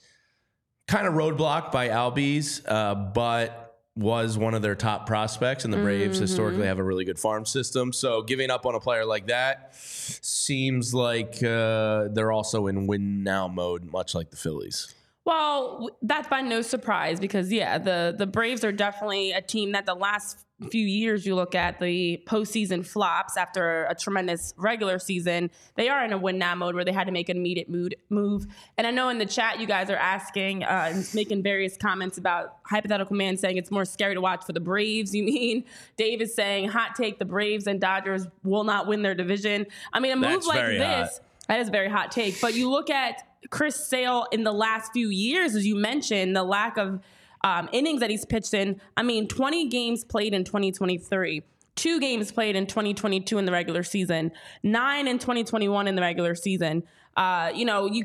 [0.89, 3.59] kind of roadblocked by Albies, uh, but
[3.95, 6.23] was one of their top prospects, and the Braves Mm-hmm.
[6.23, 7.93] historically have a really good farm system.
[7.93, 13.23] So giving up on a player like that seems like uh, they're also in win
[13.23, 14.95] now mode, much like the Phillies.
[15.25, 19.87] Well, that's by no surprise because yeah, the the Braves are definitely a team that
[19.87, 20.39] the last
[20.71, 25.51] few years you look at the postseason flops after a tremendous regular season.
[25.77, 27.97] They are in a win now mode where they had to make an immediate mood
[28.11, 28.47] move.
[28.79, 32.19] And I know in the chat you guys are asking uh, and making various comments
[32.19, 35.15] about hypothetical man saying it's more scary to watch for the Braves.
[35.15, 35.65] You mean
[35.97, 39.67] Dave is saying hot take the Braves and Dodgers will not win their division.
[39.93, 41.19] I mean a move like this.
[41.19, 41.27] hot.
[41.49, 42.41] That is a very hot take.
[42.41, 46.45] But you look at Chris Sale in the last few years, as you mentioned, the
[46.45, 47.01] lack of
[47.45, 48.81] um, innings that he's pitched in.
[48.97, 51.43] I mean, 20 games played in 2023,
[51.75, 56.35] two games played in 2022 in the regular season, nine in 2021 in the regular
[56.35, 56.85] season.
[57.17, 58.05] Uh, you know, you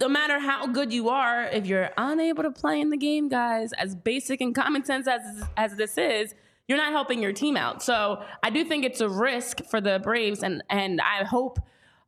[0.00, 3.72] no matter how good you are, if you're unable to play in the game, guys,
[3.74, 5.20] as basic and common sense as
[5.56, 6.34] as this is,
[6.66, 7.82] you're not helping your team out.
[7.82, 11.58] So I do think it's a risk for the Braves, and and I hope,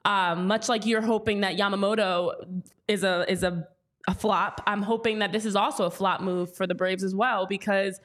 [0.04, 3.68] um, much like you're hoping that Yamamoto is a is a
[4.08, 4.62] a flop.
[4.66, 8.00] I'm hoping that this is also a flop move for the Braves as well because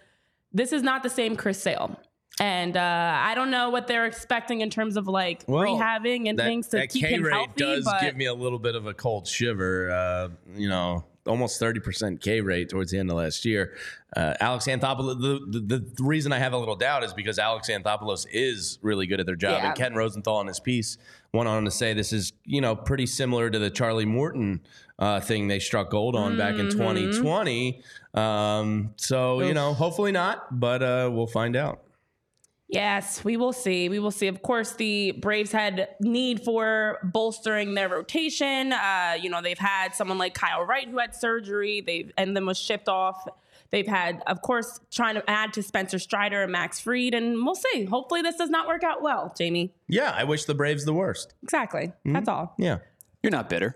[0.54, 2.00] this is not the same Chris Sale.
[2.42, 6.38] And uh, I don't know what they're expecting in terms of like Well, rehabbing and
[6.40, 7.52] things to that keep K him rate healthy.
[7.58, 9.92] does but give me a little bit of a cold shiver.
[9.92, 13.76] Uh, you know, almost thirty percent K rate towards the end of last year.
[14.16, 15.20] Uh, Alex Anthopoulos.
[15.22, 19.06] The, the, the reason I have a little doubt is because Alex Anthopoulos is really
[19.06, 19.68] good at their job, Yeah.
[19.68, 20.98] and Ken Rosenthal in his piece
[21.34, 24.62] went on to say this is you know pretty similar to the Charlie Morton
[24.98, 26.78] uh, thing they struck gold on back in Mm-hmm.
[26.78, 27.82] 2020.
[28.14, 31.82] Um, so you know, hopefully not, but uh, we'll find out.
[32.72, 33.90] Yes, we will see.
[33.90, 34.28] We will see.
[34.28, 38.74] Of course, the Braves had need for bolstering their rotation.
[38.74, 41.82] Uh, you know, they've had someone like Kyle Wright who had surgery.
[41.82, 43.28] They've and then was shipped off.
[43.72, 47.56] They've had, of course, trying to add to Spencer Strider and Max Fried, and we'll
[47.56, 47.86] see.
[47.86, 49.74] Hopefully, this does not work out well, Jamie.
[49.88, 51.36] Yeah, I wish the Braves the worst.
[51.44, 51.88] Exactly.
[51.88, 52.14] Mm-hmm.
[52.14, 52.56] That's all.
[52.58, 52.80] Yeah.
[53.22, 53.76] You're not bitter.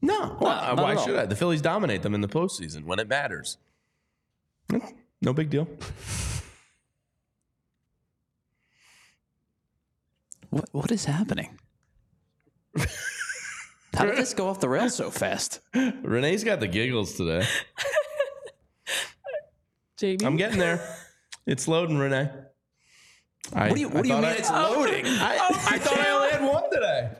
[0.00, 1.04] No, Well, not why at all.
[1.06, 1.26] should I?
[1.26, 3.56] The Phillies dominate them in the postseason when it matters.
[5.20, 5.66] No big deal.
[10.50, 11.58] What what is happening?
[13.94, 15.60] How did this go off the rails so fast?
[15.74, 17.46] Renee's got the giggles today.
[19.98, 20.24] Jamie.
[20.24, 20.96] I'm getting there.
[21.46, 22.30] It's loading, Renee.
[23.52, 25.04] I, What do you What do you mean I- it's loading?
[25.08, 27.10] I, oh I thought I only had one today.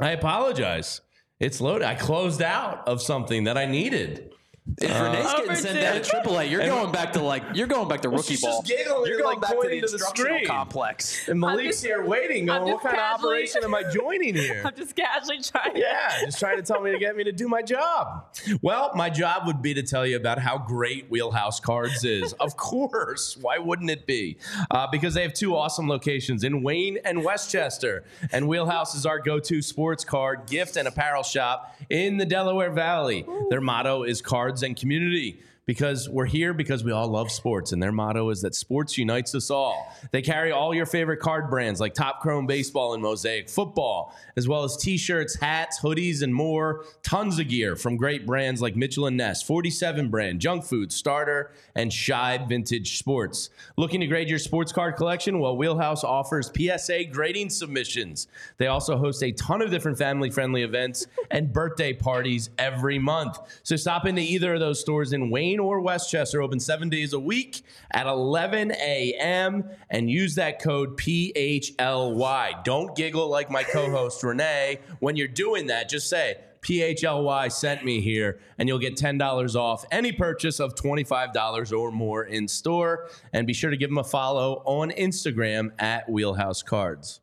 [0.00, 1.00] I apologize.
[1.38, 1.86] It's loaded.
[1.86, 4.32] I closed out of something that I needed.
[4.78, 8.02] If Renee's getting sent down to AAA, you're going back to like you're going back
[8.02, 8.62] to rookie she's ball.
[8.62, 11.28] just giggling You're going like, back to the pointing to the complex.
[11.28, 14.34] And I'm Malik's just- here waiting, going, what just kind of operation am I joining
[14.36, 14.62] here?
[14.64, 15.76] I'm just casually trying.
[15.76, 18.26] Yeah, just trying to tell me to get me to do my job.
[18.62, 22.32] Well, my job would be to tell you about how great Wheelhouse Cards is.
[22.34, 23.36] of course.
[23.40, 24.36] Why wouldn't it be?
[24.70, 28.04] Uh, because they have two awesome locations in Wayne and Westchester.
[28.30, 32.70] And Wheelhouse is our go to sports card, gift, and apparel shop in the Delaware
[32.70, 33.26] Valley.
[33.48, 37.82] Their motto is cards and community because we're here because we all love sports and
[37.82, 39.94] their motto is that sports unites us all.
[40.10, 44.48] They carry all your favorite card brands like Topps Chrome Baseball and Mosaic Football, as
[44.48, 46.84] well as t-shirts, hats, hoodies and more.
[47.02, 51.52] Tons of gear from great brands like Mitchell and Ness, 47 brand, Junk Food, Starter,
[51.76, 53.50] and Shibe Vintage Sports.
[53.76, 55.38] Looking to grade your sports card collection?
[55.38, 58.26] Well, Wheelhouse offers PSA grading submissions.
[58.58, 63.38] They also host a ton of different family-friendly events and birthday parties every month.
[63.62, 67.20] So stop into either of those stores in Wayne or Westchester, open seven days a
[67.20, 69.68] week at 11 a.m.
[69.90, 72.64] and use that code PHLY.
[72.64, 74.80] Don't giggle like my co-host Renee.
[74.98, 79.84] When you're doing that, just say PHLY sent me here, and you'll get $10 off
[79.90, 83.08] any purchase of $25 or more in store.
[83.32, 87.20] And be sure to give them a follow on Instagram at Wheelhouse Cards.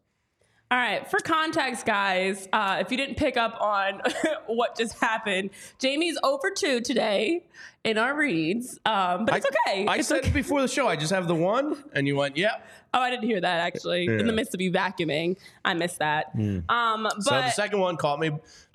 [0.69, 4.01] All right, for context, guys, uh, if you didn't pick up on
[4.47, 7.45] what just happened, Jamie's over two today
[7.85, 9.87] in our reads, um, but it's okay.
[9.87, 10.31] I It's said okay.
[10.31, 10.85] before the show.
[10.85, 14.07] I just have the one, and you went, "Yep." Oh, I didn't hear that actually.
[14.07, 16.31] In the midst of you vacuuming, I missed that.
[16.35, 16.63] Um,
[17.03, 18.31] but So the second one caught me.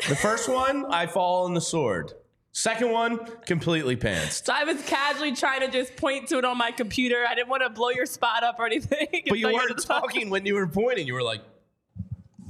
[0.09, 2.12] The first one, I fall on the sword.
[2.52, 4.44] Second one, completely pantsed.
[4.44, 7.24] so I was casually trying to just point to it on my computer.
[7.28, 9.09] I didn't want to blow your spot up or anything.
[9.28, 11.07] But you weren't talking when you were pointing.
[11.07, 11.40] You were like,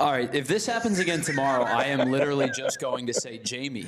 [0.01, 3.87] All right, if this happens again tomorrow, I am literally just going to say, Jamie,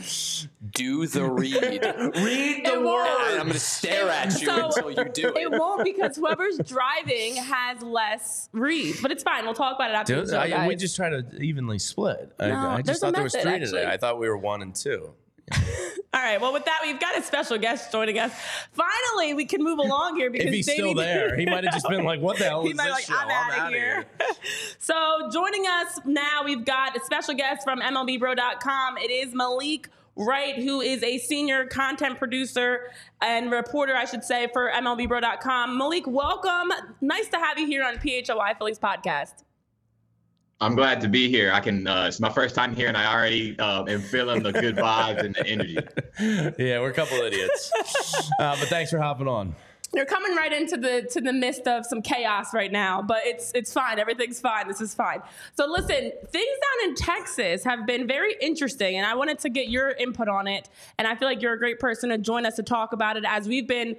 [0.72, 1.54] do the read.
[1.62, 5.52] "Read the It word." I'm going to stare at you So- until you do It
[5.52, 5.58] it.
[5.58, 8.96] won't because whoever's driving has less read.
[9.02, 9.44] but it's fine.
[9.44, 12.32] We'll talk about it after Dude, the show, I, we just try to evenly split.
[12.38, 13.78] I, No, I there's just a thought there was method, three today.
[13.82, 13.92] actually.
[13.94, 15.14] I thought we were one and two.
[16.14, 16.40] All right.
[16.40, 18.32] Well, with that, we've got a special guest joining us.
[18.72, 21.88] Finally, we can move along here because if he's still there, he might have just
[21.88, 23.14] been like, "What the hell he is might this like, show?
[23.14, 24.04] I'm, out of outta here.
[24.78, 28.98] so joining us now, we've got a special guest from MLBBro.com.
[28.98, 34.48] It is Malik Wright, who is a senior content producer and reporter, I should say,
[34.52, 35.76] for MLBBro.com.
[35.76, 36.72] Malik, welcome.
[37.00, 39.42] Nice to have you here on PHLY Phillies podcast.
[40.60, 41.52] I'm glad to be here.
[41.52, 41.86] I can.
[41.86, 45.24] Uh, it's my first time here, and I already uh, am feeling the good vibes
[45.24, 45.78] and the energy.
[46.62, 47.72] yeah, we're a couple idiots,
[48.38, 49.54] uh, but thanks for hopping on.
[49.94, 53.52] You're coming right into the to the midst of some chaos right now, but it's
[53.54, 53.98] it's fine.
[53.98, 54.66] Everything's fine.
[54.66, 55.22] This is fine.
[55.56, 59.68] So listen, things down in Texas have been very interesting, and I wanted to get
[59.68, 60.68] your input on it.
[60.98, 63.24] And I feel like you're a great person to join us to talk about it
[63.26, 63.98] as we've been he-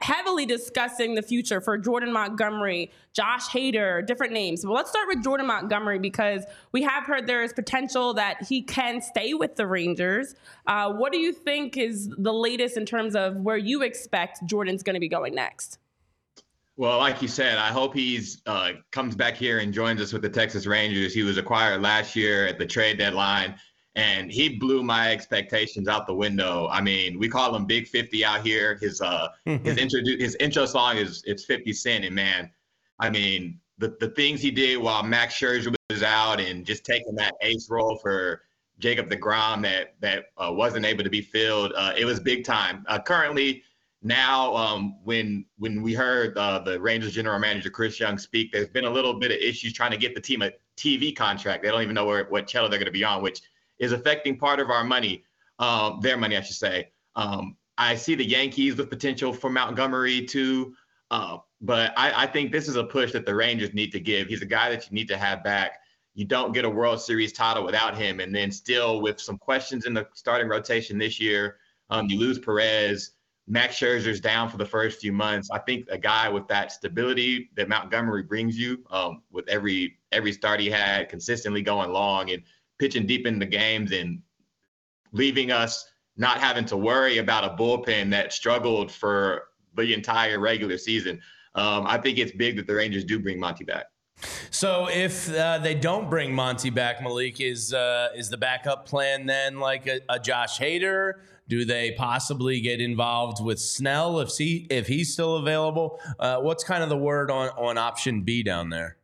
[0.00, 4.64] heavily discussing the future for Jordan Montgomery, Josh Hader, different names.
[4.64, 8.62] Well, let's start with Jordan Montgomery because we have heard there is potential that he
[8.62, 10.34] can stay with the Rangers.
[10.66, 14.82] Uh, what do you think is the latest in terms of where you expect Jordan's
[14.82, 15.78] going to be going next?
[16.76, 20.22] Well, like you said, I hope he's uh, comes back here and joins us with
[20.22, 21.12] the Texas Rangers.
[21.12, 23.56] He was acquired last year at the trade deadline,
[23.94, 26.68] and he blew my expectations out the window.
[26.70, 28.78] I mean, we call him Big Fifty out here.
[28.80, 32.50] His uh, his intro his intro song is it's Fifty Cent, and man,
[32.98, 37.14] I mean the the things he did while Max Scherzer was out, and just taking
[37.16, 38.42] that ace role for
[38.78, 41.72] Jacob Degrom that that uh, wasn't able to be filled.
[41.76, 42.84] Uh, it was big time.
[42.88, 43.62] Uh, currently
[44.02, 48.68] now um, when when we heard uh, the Rangers general manager Chris Young speak, there's
[48.68, 51.62] been a little bit of issues trying to get the team a TV contract.
[51.62, 53.42] They don't even know where what channel they're going to be on, which
[53.82, 55.24] is affecting part of our money,
[55.58, 56.92] um, their money, I should say.
[57.16, 60.74] Um, I see the Yankees with potential for Montgomery too,
[61.10, 64.28] uh, but I, I think this is a push that the Rangers need to give.
[64.28, 65.80] He's a guy that you need to have back.
[66.14, 69.84] You don't get a World Series title without him, and then still with some questions
[69.84, 71.56] in the starting rotation this year,
[71.90, 73.12] um, you lose Perez.
[73.48, 75.50] Max Scherzer's down for the first few months.
[75.50, 80.32] I think a guy with that stability that Montgomery brings you, um, with every every
[80.32, 82.42] start he had, consistently going long and
[82.82, 84.20] pitching deep in the games, and
[85.12, 89.44] leaving us not having to worry about a bullpen that struggled for
[89.76, 91.20] the entire regular season.
[91.54, 93.86] Um, I think it's big that the Rangers do bring Monty back.
[94.50, 99.26] So if uh, they don't bring Monty back, Malik is uh, is the backup plan
[99.26, 101.12] then like a, a Josh Hader?
[101.48, 106.00] Do they possibly get involved with Snell if he if he's still available?
[106.18, 108.96] Uh, what's kind of the word on on option B down there?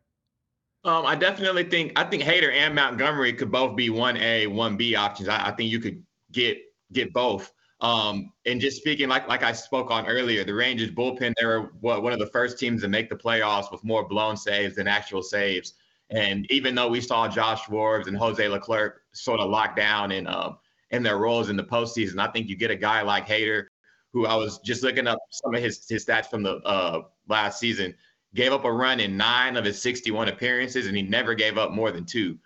[0.84, 4.76] Um, I definitely think I think Hader and Montgomery could both be one A, one
[4.76, 5.28] B options.
[5.28, 6.58] I, I think you could get
[6.92, 7.52] get both.
[7.80, 11.72] Um, and just speaking like like I spoke on earlier, the Rangers bullpen they were
[11.80, 14.88] what, one of the first teams to make the playoffs with more blown saves than
[14.88, 15.74] actual saves.
[16.10, 20.26] And even though we saw Josh Sborz and Jose Leclerc sort of locked down in
[20.26, 20.58] um,
[20.90, 23.64] in their roles in the postseason, I think you get a guy like Hader,
[24.12, 27.60] who I was just looking up some of his his stats from the uh, last
[27.60, 27.94] season,
[28.34, 31.72] gave up a run in nine of his 61 appearances, and he never gave up
[31.72, 32.38] more than two.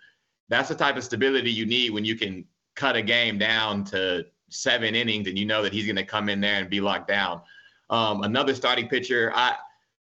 [0.49, 4.25] That's the type of stability you need when you can cut a game down to
[4.49, 7.07] seven innings and you know that he's going to come in there and be locked
[7.07, 7.41] down.
[7.89, 9.55] Um, another starting pitcher, I,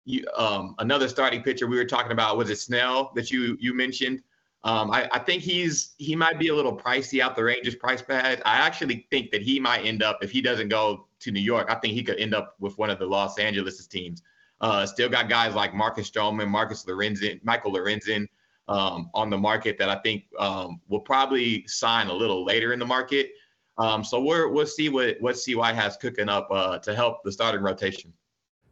[0.05, 3.75] you, um, another starting pitcher we were talking about was it Snell that you you
[3.75, 4.23] mentioned.
[4.65, 8.03] Um, I, I, think he's he might be a little pricey out the Rangers price
[8.03, 8.43] pad.
[8.45, 11.69] I actually think that he might end up if he doesn't go to New York.
[11.71, 14.23] I think he could end up with one of the Los Angeles teams.
[14.61, 18.27] Uh, still got guys like Marcus Stroman, Marcus Lorenzen, Michael Lorenzen
[18.69, 22.79] um, on the market that I think um, will probably sign a little later in
[22.79, 23.31] the market.
[23.79, 27.33] Um, so we're, we'll see what, what CY has cooking up uh, to help the
[27.33, 28.13] starting rotation.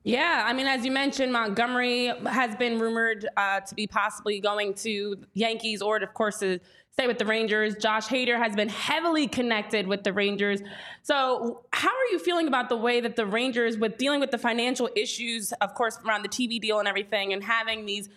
[0.07, 4.75] Yeah, I mean, as you mentioned, Montgomery has been rumored uh, to be possibly going
[4.75, 7.75] to Yankees or, of course, to stay with the Rangers.
[7.77, 10.61] Josh Hader has been heavily connected with the Rangers.
[11.03, 14.37] So, how are you feeling about the way that the Rangers, with dealing with the
[14.37, 18.11] financial issues, of course, around the TV deal and everything, and having these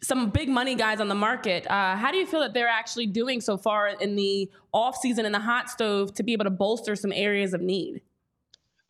[0.00, 1.68] some big money guys on the market.
[1.68, 5.26] Uh, how do you feel that they're actually doing so far in the off season
[5.26, 8.00] in the hot stove to be able to bolster some areas of need?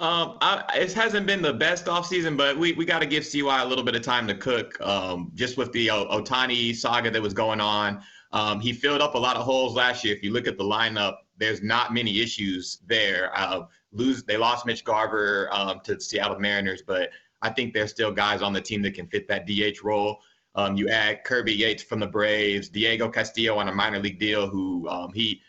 [0.02, 3.62] Um, I, it hasn't been the best offseason, but we, we got to give CY
[3.62, 4.76] a little bit of time to cook.
[4.80, 9.18] Um, just with the Ohtani saga that was going on, um, he filled up a
[9.18, 10.12] lot of holes last year.
[10.12, 13.30] If you look at the lineup, there's not many issues there.
[13.32, 17.10] Uh, lose they lost Mitch Garver um, to the Seattle Mariners, but
[17.40, 20.18] I think there's still guys on the team that can fit that DH role.
[20.56, 24.48] Um, you add Kirby Yates from the Braves, Diego Castillo on a minor league deal,
[24.48, 25.40] who um, he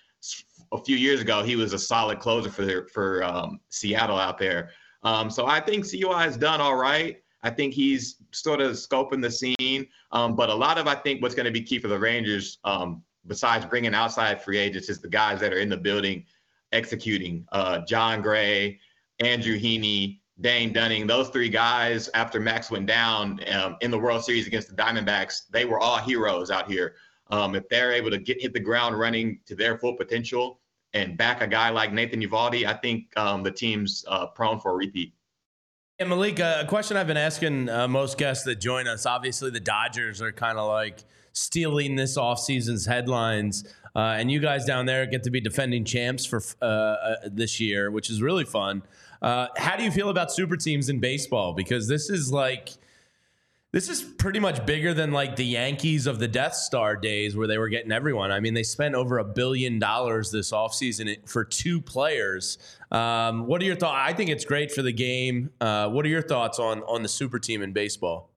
[0.74, 4.72] a few years ago he was a solid closer for for um, Seattle out there.
[5.04, 7.18] Um, so I think CY has done all right.
[7.44, 11.22] I think he's sort of scoping the scene, um, but a lot of I think
[11.22, 15.02] what's going to be key for the Rangers, um, besides bringing outside free agents, is
[15.02, 16.26] the guys that are in the building
[16.72, 17.46] executing.
[17.52, 18.80] Uh, Jon Gray,
[19.20, 24.24] Andrew Heaney, Dane Dunning, those three guys, after Max went down um, in the World
[24.24, 26.96] Series against the Diamondbacks, they were all heroes out here.
[27.30, 30.60] Um, if they're able to get hit the ground running to their full potential
[30.94, 34.72] and back a guy like Nathan Eovaldi, I think um, the team's uh, prone for
[34.72, 35.14] a repeat.
[36.00, 39.06] Yeah, Malik, uh, a question I've been asking uh, most guests that join us.
[39.06, 43.64] Obviously, the Dodgers are kind of like stealing this offseason's headlines.
[43.96, 47.92] Uh, and you guys down there get to be defending champs for uh, this year,
[47.92, 48.82] which is really fun.
[49.22, 51.54] How do you feel about super teams in baseball?
[51.54, 52.70] Because this is like
[53.74, 57.48] this is pretty much bigger than like the Yankees of the Death Star days where
[57.48, 58.32] they were getting everyone.
[58.32, 62.60] I mean, they spent over a billion dollars this offseason for two players.
[62.92, 63.98] Um, what are your thoughts?
[64.00, 65.50] I think it's great for the game.
[65.60, 68.30] Uh, what are your thoughts on on the super team in baseball?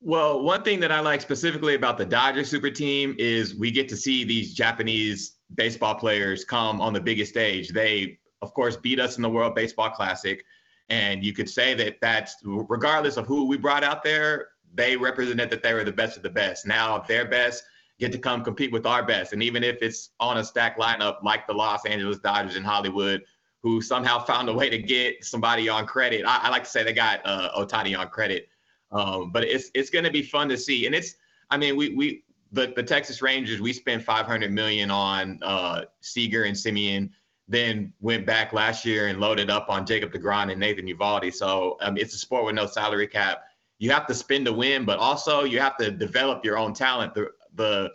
[0.00, 3.90] Well, one thing that I like specifically about the Dodgers super team is we get
[3.90, 7.70] to see these Japanese baseball players come on the biggest stage.
[7.70, 10.42] They, of course, beat us in the World Baseball Classic.
[10.88, 15.50] And you could say that that's regardless of who we brought out there, they represented
[15.50, 16.66] that they were the best of the best.
[16.66, 17.64] Now their best
[17.98, 19.32] get to come compete with our best.
[19.32, 23.22] And even if it's on a stacked lineup like the Los Angeles Dodgers in Hollywood,
[23.62, 26.84] who somehow found a way to get somebody on credit, I, I like to say
[26.84, 28.48] they got uh, Ohtani on credit.
[28.90, 30.86] Um, but it's it's going to be fun to see.
[30.86, 31.14] And it's,
[31.50, 36.44] I mean, we we the, the Texas Rangers, we spent 500 million on uh, Seager
[36.44, 37.10] and Semien.
[37.46, 41.34] then went back last year and loaded up on Jacob DeGrom and Nathan Eovaldi.
[41.34, 43.44] So um, it's a sport with no salary cap
[43.78, 47.14] you have to spin to win, but also you have to develop your own talent.
[47.14, 47.92] The the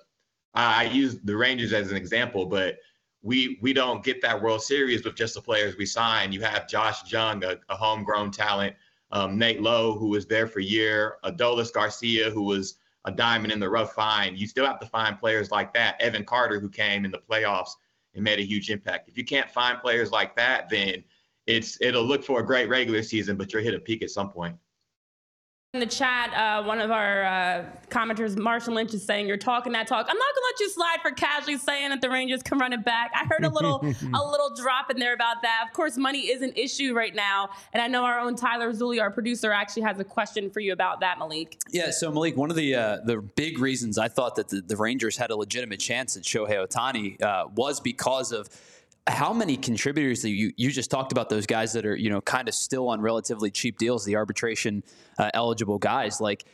[0.53, 2.77] I use the Rangers as an example, but
[3.21, 6.31] we we don't get that World Series with just the players we sign.
[6.31, 8.75] You have Josh Jung, a, a homegrown talent,
[9.11, 12.75] um, Nate Lowe, who was there for a year, Adolis Garcia, who was
[13.05, 14.37] a diamond in the rough find.
[14.37, 15.99] You still have to find players like that.
[16.01, 17.71] Evan Carter, who came in the playoffs
[18.15, 19.09] and made a huge impact.
[19.09, 21.03] If you can't find players like that, then
[21.45, 24.29] it's it'll look for a great regular season, but you'll hit a peak at some
[24.29, 24.55] point.
[25.73, 29.73] In the chat, uh, one of our uh, commenters, Marshall Lynch, is saying you're talking
[29.73, 30.05] that talk.
[30.07, 32.85] I'm not gonna let you slide for casually saying that the Rangers can run it
[32.85, 33.11] back.
[33.15, 33.77] I heard a little
[34.13, 35.63] a little drop in there about that.
[35.65, 39.01] Of course, money is an issue right now, and I know our own Tyler Zulli,
[39.01, 41.57] our producer, actually has a question for you about that, Malik.
[41.71, 44.77] Yeah, so Malik, one of the uh, the big reasons I thought that the, the,
[44.77, 48.47] Rangers had a legitimate chance at Shohei Ohtani uh, was because of
[49.07, 52.21] how many contributors that you you just talked about those guys that are you know
[52.21, 54.83] kind of still on relatively cheap deals, the arbitration
[55.17, 56.45] uh, eligible guys like.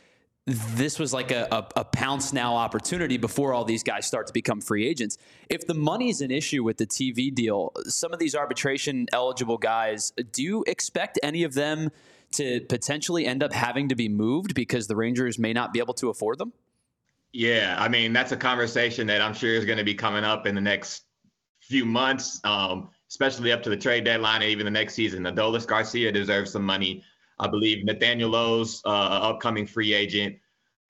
[0.46, 4.32] This was like a, a, a, pounce now opportunity before all these guys start to
[4.32, 5.18] become free agents.
[5.50, 10.12] If the money's an issue with the TV deal, some of these arbitration eligible guys,
[10.32, 11.90] do you expect any of them
[12.32, 15.94] to potentially end up having to be moved because the Rangers may not be able
[15.94, 16.52] to afford them?
[17.32, 20.46] Yeah, I mean, that's a conversation that I'm sure is going to be coming up
[20.46, 21.04] in the next
[21.70, 25.22] few months, um, especially up to the trade deadline and even the next season.
[25.22, 27.04] Adolis Garcia deserves some money.
[27.38, 30.36] I believe Nathaniel Lowe's uh, upcoming free agent.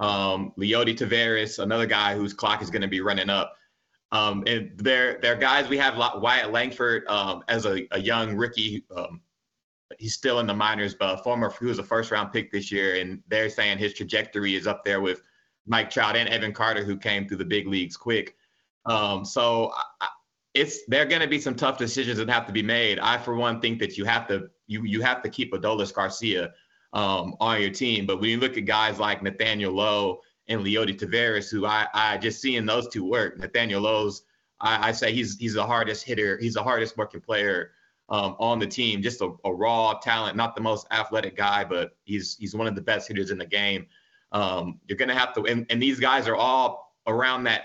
[0.00, 3.54] Um, Leody Taveras, another guy whose clock is going to be running up.
[4.10, 8.84] Um, and they're, they're guys we have Wyatt Langford um, as a, a, young rookie.
[8.96, 9.20] Um,
[9.98, 12.96] he's still in the minors, but former he was a first round pick this year,
[12.96, 15.22] and they're saying his trajectory is up there with
[15.66, 18.34] Mike Trout and Evan Carter, who came through the big leagues quick.
[18.86, 19.70] Um, so
[20.00, 20.08] I,
[20.54, 22.98] it's there are going to be some tough decisions that have to be made.
[22.98, 26.52] I, for one, think that you have to you you have to keep Adolis Garcia
[26.92, 28.06] um, on your team.
[28.06, 32.18] But when you look at guys like Nathaniel Lowe and Leody Taveras, who I I
[32.18, 33.38] just seeing those two work.
[33.38, 34.22] Nathaniel Lowe's
[34.60, 36.38] I, I say he's he's the hardest hitter.
[36.38, 37.72] He's the hardest working player
[38.08, 39.02] um, on the team.
[39.02, 42.74] Just a, a, raw talent, not the most athletic guy, but he's he's one of
[42.74, 43.86] the best hitters in the game.
[44.32, 47.62] Um, you're gonna have to, and, and these guys are all around that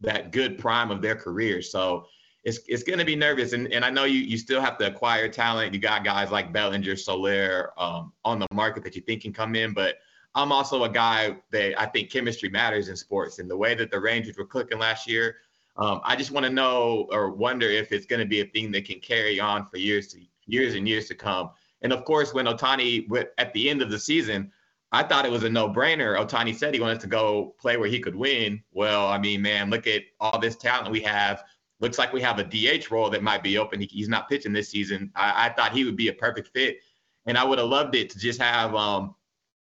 [0.00, 1.60] that good prime of their career.
[1.60, 2.06] So
[2.44, 3.52] it's it's going to be nervous.
[3.52, 5.74] And, and I know you you still have to acquire talent.
[5.74, 9.54] You got guys like Bellinger, Soler um, on the market that you think can come
[9.54, 9.96] in, but
[10.34, 13.38] I'm also a guy that I think chemistry matters in sports.
[13.38, 15.36] And the way that the Rangers were clicking last year,
[15.76, 18.70] um, I just want to know or wonder if it's going to be a thing
[18.72, 21.50] that can carry on for years to years and years to come.
[21.82, 24.52] And of course, when Ohtani at the end of the season,
[24.90, 26.18] I thought it was a no-brainer.
[26.18, 28.62] Ohtani said he wanted to go play where he could win.
[28.72, 31.44] Well, I mean, man, look at all this talent we have
[31.80, 33.80] looks like we have a DH role that might be open.
[33.80, 35.10] He, he's not pitching this season.
[35.14, 36.78] I, I, thought he would be a perfect fit,
[37.26, 39.14] and I would have loved it to just have um,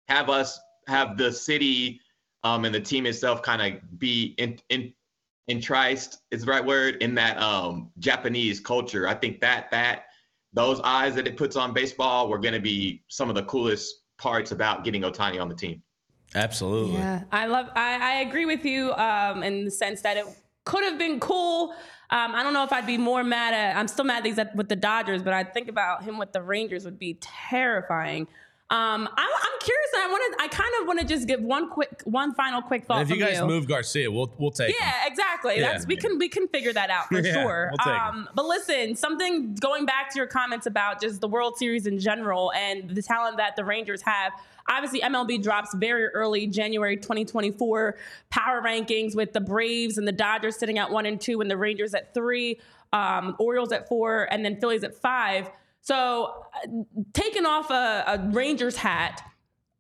[0.09, 2.00] have us have the city
[2.44, 4.92] um, and the team itself kind of be in, in
[5.48, 9.07] entriced is the right word in that um, Japanese culture.
[9.09, 10.05] I think that that
[10.53, 14.03] those eyes that it puts on baseball were going to be some of the coolest
[14.18, 15.82] parts about getting Ohtani on the team.
[16.34, 16.94] Absolutely.
[16.94, 17.68] Yeah, I love.
[17.74, 20.26] I, I agree with you um, in the sense that it
[20.65, 21.75] could have been cool.
[22.11, 23.77] Um, I don't know if I'd be more mad at.
[23.77, 26.33] I'm still mad that he's at, with the Dodgers, but I think about him with
[26.33, 28.27] the Rangers would be terrifying.
[28.71, 29.91] Um, I'm, I'm curious.
[29.99, 30.45] I want to.
[30.45, 33.03] I kind of want to just give one quick, one final quick thought.
[33.03, 34.71] And if you guys move Garcia, we'll we'll take.
[34.71, 34.77] him.
[34.81, 35.57] Yeah, exactly.
[35.59, 35.73] Yeah.
[35.73, 37.73] That's we can we can figure that out for Yeah, sure.
[37.85, 41.87] we'll um, but listen, something going back to your comments about just the World Series
[41.87, 44.33] in general and the talent that the Rangers have.
[44.69, 47.97] Obviously, MLB drops very early, January 2024
[48.31, 51.57] power rankings with the Braves and the Dodgers sitting at one and two, and the
[51.57, 52.61] Rangers at three,
[52.93, 55.51] um, Orioles at four, and then Phillies at five.
[55.81, 56.69] So, uh,
[57.13, 59.23] taking off a, a Rangers hat,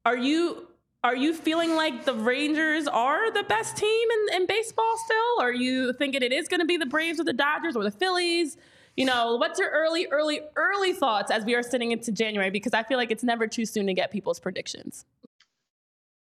[0.04, 0.68] are you
[1.04, 5.40] are you feeling like the Rangers are the best team in, in baseball still?
[5.40, 7.90] Are you thinking it is going to be the Braves or the Dodgers or the
[7.90, 8.56] Phillies?
[8.96, 12.50] You know, what's your early, early, early thoughts as we are sitting into January?
[12.50, 15.06] Because I feel like it's never too soon to get people's predictions.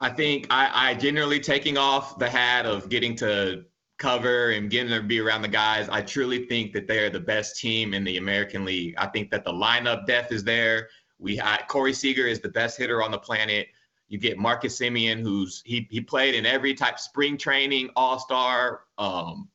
[0.00, 3.64] I think I, I generally taking off the hat of getting to
[3.98, 5.88] cover and getting to be around the guys.
[5.88, 8.94] I truly think that they are the best team in the American League.
[8.98, 10.88] I think that the lineup depth is there.
[11.18, 13.68] We had Corey Seager is the best hitter on the planet.
[14.08, 18.82] You get Marcus Semien, who's he he played in every type spring training, all star,
[18.98, 19.48] um,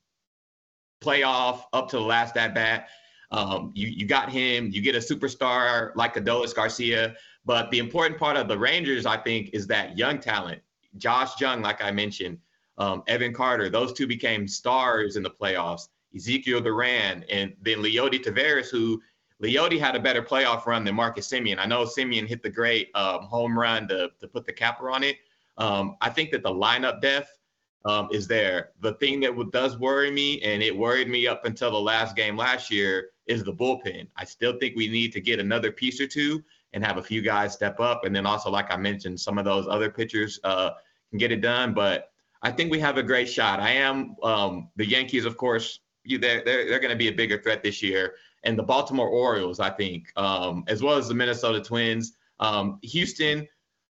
[1.02, 2.89] playoff up to the last at bat.
[3.32, 4.70] Um, you you got him.
[4.72, 7.16] You get a superstar like Adolis Garcia.
[7.45, 10.62] But the important part of the Rangers, I think, is that young talent.
[10.97, 12.38] Josh Jung, like I mentioned,
[12.78, 15.88] um, Evan Carter, those two became stars in the playoffs.
[16.16, 19.02] Ezekiel Duran, and then Leody Taveras, who
[19.41, 21.58] Leody had a better playoff run than Marcus Semien.
[21.58, 25.04] I know Semien hit the great um, home run to, to put the capper on
[25.04, 25.18] it.
[25.58, 27.39] Um, I think that the lineup depth
[27.86, 28.71] um, is there.
[28.82, 32.38] The thing that does worry me, and it worried me up until the last game
[32.38, 34.07] last year, is the bullpen.
[34.17, 37.21] I still think we need to get another piece or two and have a few
[37.21, 38.05] guys step up.
[38.05, 40.71] And then also, like I mentioned, some of those other pitchers uh,
[41.09, 41.73] can get it done.
[41.73, 42.11] But
[42.41, 43.59] I think we have a great shot.
[43.59, 45.79] I am um, the Yankees, of course.
[46.03, 49.07] You, they're they're, they're going to be a bigger threat this year, and the Baltimore
[49.07, 53.47] Orioles, I think, um, as well as the Minnesota Twins, um, Houston.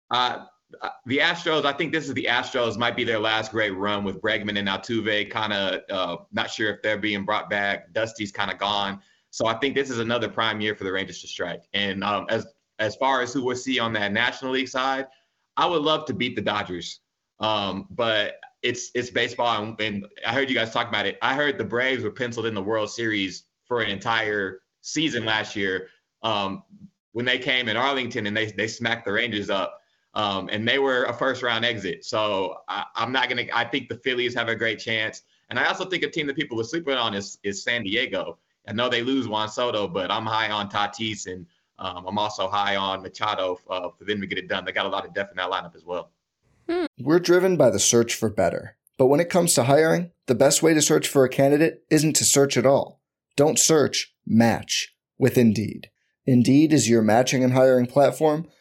[0.09, 0.45] Uh,
[1.05, 4.22] the Astros, I think this is the Astros might be their last great run with
[4.22, 5.30] Bregman and Altuve.
[5.30, 7.91] Kind of uh, not sure if they're being brought back.
[7.93, 8.99] Dusty's kind of gone,
[9.32, 11.63] so I think this is another prime year for the Rangers to strike.
[11.74, 12.47] And um, as
[12.78, 15.07] as far as who we'll see on that National League side,
[15.57, 17.01] I would love to beat the Dodgers,
[17.39, 21.17] um, but it's it's baseball, and, and I heard you guys talk about it.
[21.22, 25.55] I heard the Braves were penciled in the World Series for an entire season last
[25.55, 25.88] year
[26.24, 26.63] um,
[27.11, 29.78] when they came in Arlington and they they smacked the Rangers up.
[30.20, 32.03] Um, and they were a first round exit.
[32.03, 33.45] So I, I'm not gonna.
[33.53, 36.36] I think the Phillies have a great chance, and I also think a team that
[36.36, 38.38] people are sleeping on is is San Diego.
[38.67, 41.45] I know they lose Juan Soto, but I'm high on Tatis, and
[41.80, 44.65] um, I'm also high on Machado uh, for them to get it done.
[44.65, 46.11] They got a lot of depth in that lineup as well.
[46.99, 48.76] We're driven by the search for better.
[48.97, 52.17] But when it comes to hiring, the best way to search for a candidate isn't
[52.17, 52.99] to search at all.
[53.38, 55.89] Don't search, match with Indeed.
[56.26, 58.47] Indeed is your matching and hiring platform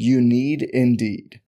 [0.00, 1.40] You need Indeed.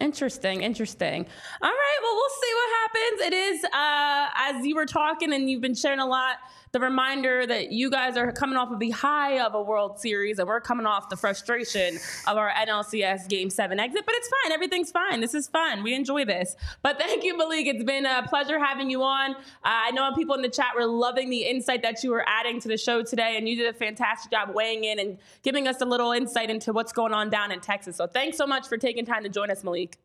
[0.00, 1.26] Interesting, interesting.
[1.60, 3.20] All right, well, we'll see what happens.
[3.20, 6.38] It is, uh, as you were talking and you've been sharing a lot,
[6.72, 10.38] the reminder that you guys are coming off of the high of a World Series
[10.38, 11.98] and we're coming off the frustration
[12.28, 14.06] of our NLCS Game 7 exit.
[14.06, 14.52] But it's fine.
[14.52, 15.20] Everything's fine.
[15.20, 15.82] This is fun.
[15.82, 16.54] We enjoy this.
[16.82, 17.66] But thank you, Malik.
[17.66, 19.32] It's been a pleasure having you on.
[19.32, 22.60] Uh, I know people in the chat were loving the insight that you were adding
[22.60, 25.80] to the show today, and you did a fantastic job weighing in and giving us
[25.80, 27.96] a little insight into what's going on down in Texas.
[27.96, 29.98] So thanks so much for taking time to join us, Malik.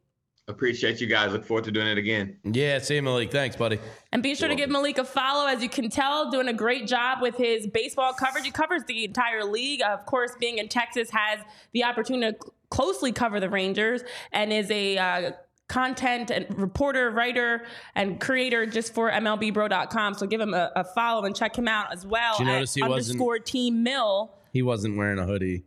[0.55, 1.31] Appreciate you guys.
[1.31, 2.37] Look forward to doing it again.
[2.43, 3.31] Yeah, see you, Malik.
[3.31, 3.79] Thanks, buddy.
[4.11, 5.47] And be sure to give Malik a follow.
[5.47, 8.45] As you can tell, doing a great job with his baseball coverage.
[8.45, 9.81] He covers the entire league.
[9.81, 11.39] Of course, being in Texas, has
[11.71, 15.31] the opportunity to closely cover the Rangers and is a uh,
[15.67, 17.65] content and reporter, writer,
[17.95, 20.13] and creator just for MLBBro.com.
[20.13, 22.37] So give him a, a follow and check him out as well.
[22.37, 24.31] Did you at notice he wasn't- underscore Team Mill.
[24.53, 25.63] He wasn't wearing a hoodie.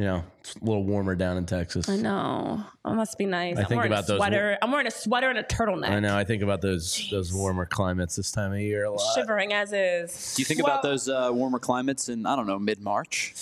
[0.00, 1.86] You know, it's a little warmer down in Texas.
[1.86, 2.64] I know.
[2.86, 3.58] Oh, must be nice.
[3.58, 4.56] I am think wearing about a those sweater.
[4.62, 5.90] I'm wearing a sweater and a turtleneck.
[5.90, 6.16] I know.
[6.16, 9.14] I think about those those warmer climates this time of year a lot.
[9.14, 10.34] Shivering as is.
[10.36, 13.34] Do you think about those uh, warmer climates in I don't know mid March?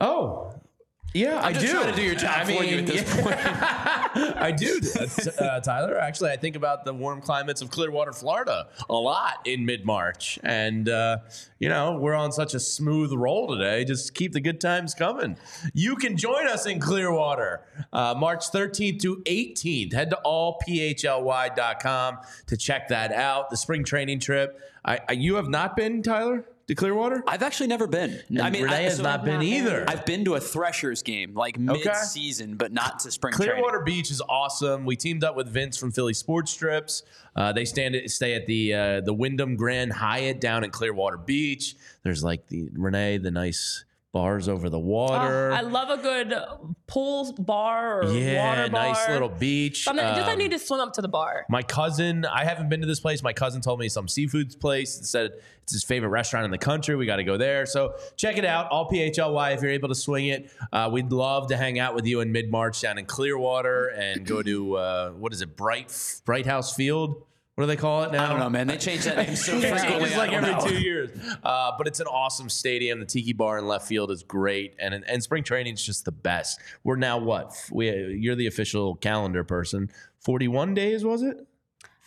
[0.00, 0.54] Oh,
[1.18, 1.72] yeah, i just do.
[1.72, 3.98] trying to do your job I for you at this yeah.
[4.36, 4.80] I do,
[5.38, 5.98] uh, Tyler.
[5.98, 10.38] Actually, I think about the warm climates of Clearwater, Florida, a lot in mid March,
[10.42, 11.18] and uh,
[11.58, 13.84] you know we're on such a smooth roll today.
[13.84, 15.36] Just keep the good times coming.
[15.72, 17.62] You can join us in Clearwater,
[17.92, 19.92] uh, March 13th to 18th.
[19.92, 23.50] Head to allphly.com to check that out.
[23.50, 24.60] The spring training trip.
[24.84, 27.24] I, I you have not been, Tyler, to Clearwater.
[27.26, 28.22] I've actually never been.
[28.40, 29.84] I mean, Renee I, has so not been either.
[29.88, 33.84] I've been to a Threshers game, like mid-season, but not to spring Clearwater training.
[33.84, 34.84] Beach is awesome.
[34.84, 37.02] We teamed up with Vince from Philly Sports Trips.
[37.34, 41.16] Uh, they stand at, stay at the uh, the Wyndham Grand Hyatt down in Clearwater
[41.16, 41.74] Beach.
[42.02, 45.50] There's like the Renee, the nice bars over the water.
[45.52, 46.34] Oh, I love a good
[46.86, 48.88] pool bar or yeah, water bar.
[48.88, 49.84] nice little beach.
[49.84, 51.44] Something, just I Um, need to swim up to the bar.
[51.50, 53.22] my cousin, I haven't been to this place.
[53.22, 54.98] My cousin told me some seafood place.
[55.08, 55.32] Said
[55.62, 56.96] it's his favorite restaurant in the country.
[56.96, 57.66] We got to go there.
[57.66, 58.70] So check it out.
[58.70, 60.50] All PHLY if you're able to swing it.
[60.72, 64.24] Uh, we'd love to hang out with you in mid March down in Clearwater and
[64.26, 65.94] go to uh, what is it, Bright
[66.24, 67.24] Bright House Field.
[67.58, 68.24] What do they call it now?
[68.24, 68.68] I don't know, man.
[68.68, 69.88] They change that name so It frequently.
[69.88, 70.60] changes I like every know.
[70.64, 71.10] two years.
[71.42, 73.00] Uh, but it's an awesome stadium.
[73.00, 76.12] The Tiki Bar in left field is great, and and spring training is just the
[76.12, 76.60] best.
[76.84, 77.52] We're now what?
[77.72, 79.90] We you're the official calendar person.
[80.20, 81.47] Forty one days was it?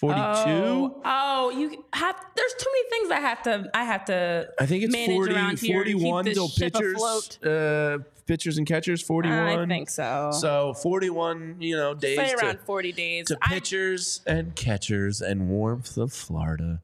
[0.01, 0.19] Forty two.
[0.25, 2.15] Oh, oh, you have.
[2.35, 3.69] There's too many things I have to.
[3.71, 4.49] I have to.
[4.59, 8.57] I think it's manage 40, around here to keep 41 this till pitchers, uh, pitchers
[8.57, 9.03] and catchers.
[9.03, 9.37] Forty one.
[9.37, 10.31] I think so.
[10.33, 13.27] So forty one, you know, days Say to, around 40 days.
[13.27, 16.81] to I- pitchers and catchers and warmth of Florida.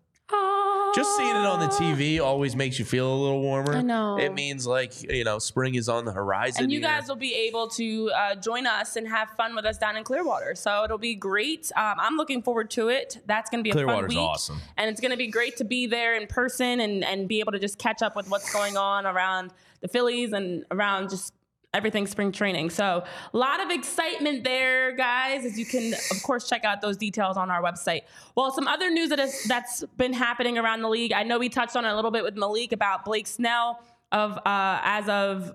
[0.97, 3.75] Just seeing it on the TV always makes you feel a little warmer.
[3.75, 4.17] I know.
[4.17, 6.63] It means like you know spring is on the horizon.
[6.63, 6.89] And you here.
[6.89, 10.03] guys will be able to uh, join us and have fun with us down in
[10.03, 10.55] Clearwater.
[10.55, 11.71] So it'll be great.
[11.75, 13.19] Um, I'm looking forward to it.
[13.25, 14.17] That's going to be a fun week.
[14.17, 14.59] awesome.
[14.75, 17.51] And it's going to be great to be there in person and, and be able
[17.51, 21.33] to just catch up with what's going on around the Phillies and around just
[21.73, 22.69] everything spring training.
[22.69, 23.03] So
[23.33, 27.37] a lot of excitement there, guys, as you can, of course, check out those details
[27.37, 28.01] on our website.
[28.35, 31.13] Well, some other news that has, that's been happening around the league.
[31.13, 33.79] I know we touched on it a little bit with Malik about Blake Snell
[34.11, 35.53] of uh, as of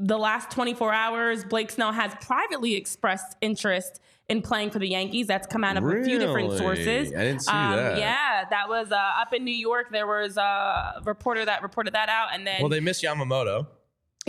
[0.00, 4.00] the last 24 hours, Blake Snell has privately expressed interest
[4.30, 5.26] in playing for the Yankees.
[5.26, 7.12] That's come out of a few different sources.
[7.12, 7.98] Um, I didn't see that.
[7.98, 9.88] Yeah, that was uh, up in New York.
[9.92, 13.66] There was a reporter that reported that out, and then Well, they miss Yamamoto.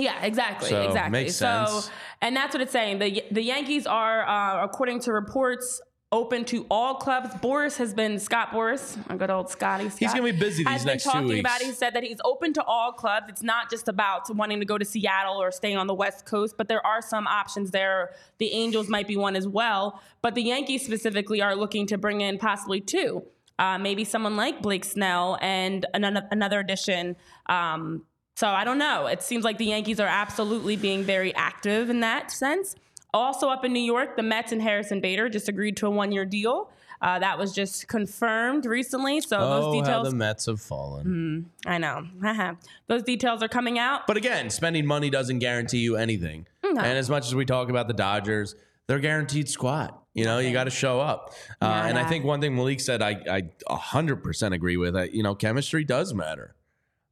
[0.01, 1.29] Yeah, exactly, So, exactly.
[1.29, 1.81] so,
[2.21, 2.99] and that's what it's saying.
[2.99, 5.81] the The Yankees are, uh, according to reports,
[6.11, 7.29] open to all clubs.
[7.35, 9.87] Boras has been Scott Boras, a good old Scotty.
[9.89, 11.39] Scott, He's gonna be busy these next two talking weeks.
[11.39, 11.61] About.
[11.61, 13.27] He said that he's open to all clubs.
[13.29, 16.55] It's not just about wanting to go to Seattle or staying on the West Coast,
[16.57, 18.11] but there are some options there.
[18.39, 22.21] The Angels might be one as well, but the Yankees specifically are looking to bring
[22.21, 23.23] in possibly two.
[23.59, 27.15] Uh, maybe someone like Blake Snell and another, another addition.
[27.47, 28.05] Um,
[28.35, 29.07] so I don't know.
[29.07, 32.75] It seems like the Yankees are absolutely being very active in that sense.
[33.13, 36.25] Also up in New York, the Mets and Harrison Bader just agreed to a one-year
[36.25, 36.69] deal.
[37.01, 39.19] Uh, that was just confirmed recently.
[39.21, 41.49] So Oh, those how details, the Mets have fallen.
[41.65, 42.07] I know.
[42.87, 44.05] those details are coming out.
[44.07, 46.45] But again, spending money doesn't guarantee you anything.
[46.63, 48.55] And as much as we talk about the Dodgers,
[48.87, 49.97] they're guaranteed squat.
[50.13, 51.33] You know, you got to show up.
[51.61, 54.95] Uh, Yeah, and I think one thing Malik said, I, I 100% agree with.
[54.95, 56.55] I, you know, chemistry does matter.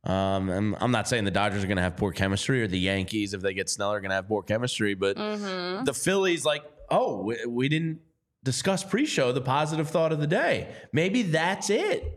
[0.04, 3.34] Um, I'm not saying the Dodgers are going to have poor chemistry or the Yankees,
[3.34, 4.94] if they get Snell, are going to have poor chemistry.
[4.94, 5.84] But Mm-hmm.
[5.84, 8.00] the Phillies, like, oh, we, we didn't
[8.44, 10.74] discuss pre show the positive thought of the day.
[10.94, 12.16] Maybe that's it.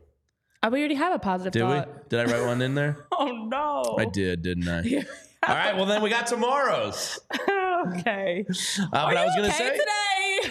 [0.63, 1.89] Oh, we already have a positive Did thought.
[1.89, 1.95] we?
[2.09, 3.07] Did I write one in there?
[3.19, 3.97] Oh no.
[3.99, 4.81] I did, didn't I?
[5.49, 5.77] All right.
[5.77, 7.19] Well, then we got tomorrow's.
[7.89, 8.45] okay.
[8.49, 9.71] Uh, but I was going to say.
[9.71, 9.85] today.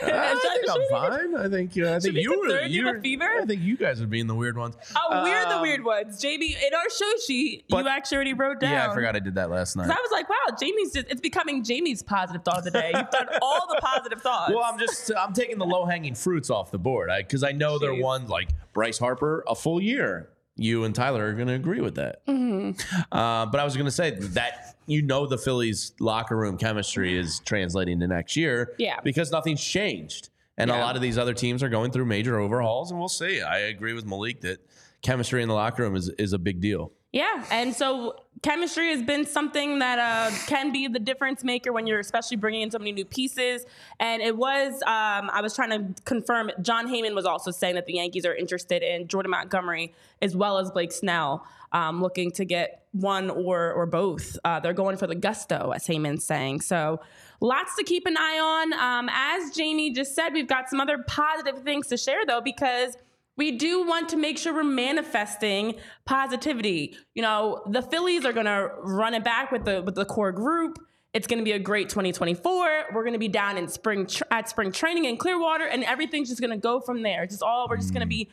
[0.14, 1.36] I think I'm fine.
[1.36, 2.48] I think uh, I think you were.
[2.48, 3.30] you have you're- a fever?
[3.42, 4.76] I think you guys would be in the weird ones.
[4.96, 6.20] Oh, we're the Um, weird ones.
[6.22, 8.72] Jamie, in our show sheet, but- you actually already wrote down.
[8.72, 9.86] Yeah, I forgot I did that last night.
[9.90, 12.92] I was like, wow, Jamie's just, it's becoming Jamie's positive thought of the day.
[12.94, 14.54] You've done all the positive thoughts.
[14.54, 17.78] Well, I'm just I'm taking the low hanging fruits off the board because I, know
[17.78, 20.30] they're one like Bryce Harper a full year.
[20.58, 22.26] You and Tyler are going to agree with that.
[22.28, 22.72] Mm-hmm.
[23.12, 27.18] Uh, but I was going to say that you know the Phillies locker room chemistry
[27.18, 28.76] is translating to next year.
[28.78, 29.00] Yeah.
[29.02, 30.30] Because nothing's changed.
[30.58, 33.42] And a lot of these other teams are going through major overhauls, and we'll see.
[33.42, 34.60] I agree with Malik that
[35.02, 36.92] chemistry in the locker room is, is a big deal.
[37.12, 41.86] Yeah, and so chemistry has been something that uh, can be the difference maker when
[41.86, 43.66] you're especially bringing in so many new pieces.
[44.00, 46.52] And it was, um, I was trying to confirm.
[46.62, 50.58] Jon Heyman was also saying that the Yankees are interested in Jordan Montgomery as well
[50.58, 54.38] as Blake Snell, um, looking to get one or or both.
[54.44, 56.62] Uh, they're going for the gusto, as Heyman's saying.
[56.62, 57.00] So
[57.40, 58.74] lots to keep an eye on.
[58.74, 62.98] Um, as Jamie just said, we've got some other positive things to share though, because
[63.38, 66.98] we do want to make sure we're manifesting positivity.
[67.16, 70.78] You know, the Phillies are to run it back with the with the core group.
[71.14, 72.86] It's going to be a great 2024.
[72.94, 76.42] We're going to be down in spring at spring training in Clearwater, and everything's just
[76.42, 77.24] going to go from there.
[77.24, 78.30] It's just all we're just going to be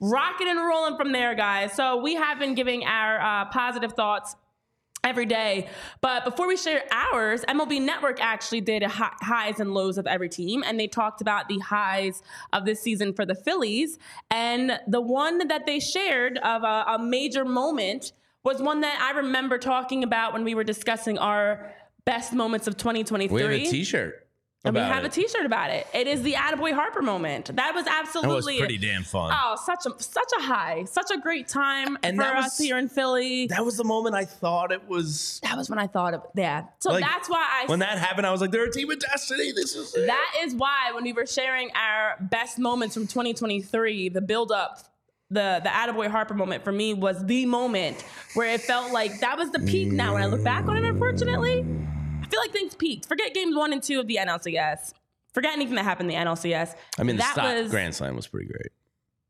[0.00, 1.72] rocking and rolling from there, guys.
[1.72, 4.36] So we have been giving our uh, positive thoughts
[5.04, 5.68] every day.
[6.00, 10.28] But before we share ours, MLB Network actually did hi- highs and lows of every
[10.28, 12.22] team, and they talked about the highs
[12.52, 13.98] of this season for the Phillies.
[14.30, 18.12] And the one that they shared of a, a major moment
[18.44, 21.72] was one that I remember talking about when we were discussing our
[22.04, 23.34] best moments of 2023.
[23.34, 24.26] We have a T-shirt.
[24.62, 25.06] And we have it.
[25.06, 25.86] a T-shirt about it.
[25.94, 27.56] It is the Attaboy Harper moment.
[27.56, 29.34] That was absolutely That absolutely was pretty damn fun.
[29.34, 32.76] Oh, such a such a high, such a great time And for that us here
[32.76, 33.46] in Philly.
[33.46, 35.40] That was the moment I thought it was.
[35.42, 36.64] That was when I thought of yeah.
[36.80, 38.98] So Like, that's why I When that happened, I was like, "They're a team of
[38.98, 39.52] destiny.
[39.52, 44.10] This is." it." that is why when we were sharing our best moments from 2023,
[44.10, 44.80] the build up,
[45.30, 48.04] the the Attaboy Harper moment for me was the moment
[48.34, 49.90] where it felt like that was the peak.
[49.90, 51.79] Now when I look back on it, unfortunately, I
[52.30, 53.06] feel like things peaked.
[53.06, 54.92] Forget games one and two of the NLCS.
[55.34, 56.74] Forget anything that happened in the NLCS.
[56.98, 58.72] I mean, the that stop was Grand Slam was pretty great.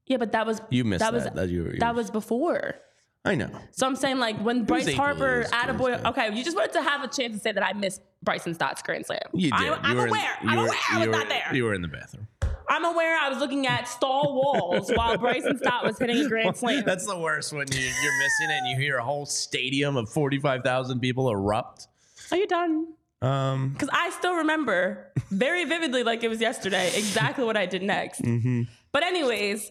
[0.06, 1.34] yeah, but that was You missed that was that.
[1.34, 2.74] That you were- you that was before.
[3.22, 3.50] I know.
[3.72, 6.02] So I'm saying like when Bryce Harper, Attaboy.
[6.06, 8.80] Okay, you just wanted to have a chance to say that I missed Bryson Stott's
[8.80, 9.20] Grand Slam.
[9.34, 9.52] You did.
[9.68, 10.36] I, I'm were in- aware.
[10.40, 10.78] I'm were- aware.
[10.90, 11.54] I was you not there.
[11.54, 12.28] You were in the bathroom.
[12.66, 16.56] I'm aware I was looking at stall walls while Bryson Stott was hitting a grand
[16.56, 16.82] slam.
[16.86, 20.08] That's the worst when you, you're missing it and you hear a whole stadium of
[20.08, 21.88] 45,000 people erupt.
[22.32, 22.86] Are you done?
[23.22, 27.82] Um, Because I still remember very vividly, like it was yesterday, exactly what I did
[27.82, 28.22] next.
[28.22, 28.62] Mm-hmm.
[28.92, 29.70] But, anyways,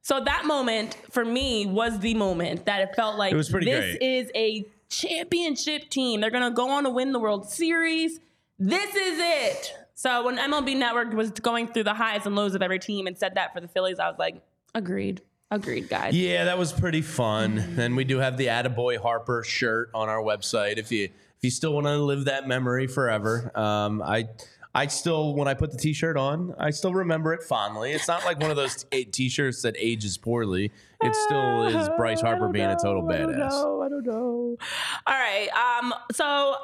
[0.00, 4.02] so that moment for me was the moment that it felt like It this great.
[4.02, 6.20] is a championship team.
[6.20, 8.18] They're going to go on to win the World Series.
[8.58, 9.74] This is it.
[9.94, 13.16] So, when MLB Network was going through the highs and lows of every team and
[13.16, 14.36] said that for the Phillies, I was like,
[14.74, 15.20] agreed.
[15.50, 16.16] Agreed, guys.
[16.16, 17.58] yeah, that was pretty fun.
[17.78, 21.10] and we do have the Attaboy Harper shirt on our website if you
[21.42, 23.50] if you still want to live that memory forever.
[23.58, 24.28] Um, I
[24.72, 27.90] I still when I put the t-shirt on, I still remember it fondly.
[27.90, 30.70] It's not like one of those t- t-shirts that ages poorly.
[31.02, 33.50] It still is Bryce Harper don't being a total know, I don't badass.
[33.50, 34.56] know, I don't know.
[35.04, 35.48] All right.
[35.50, 35.92] Um.
[36.12, 36.54] So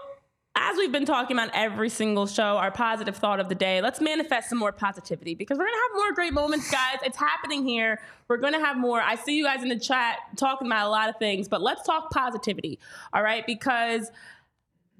[0.54, 3.80] as we've been talking about every single show, our positive thought of the day.
[3.80, 6.98] Let's manifest some more positivity because we're gonna have more great moments, guys.
[7.04, 8.00] It's happening here.
[8.28, 9.00] We're gonna have more.
[9.00, 11.82] I see you guys in the chat talking about a lot of things, but let's
[11.84, 12.78] talk positivity.
[13.12, 14.12] All right, because.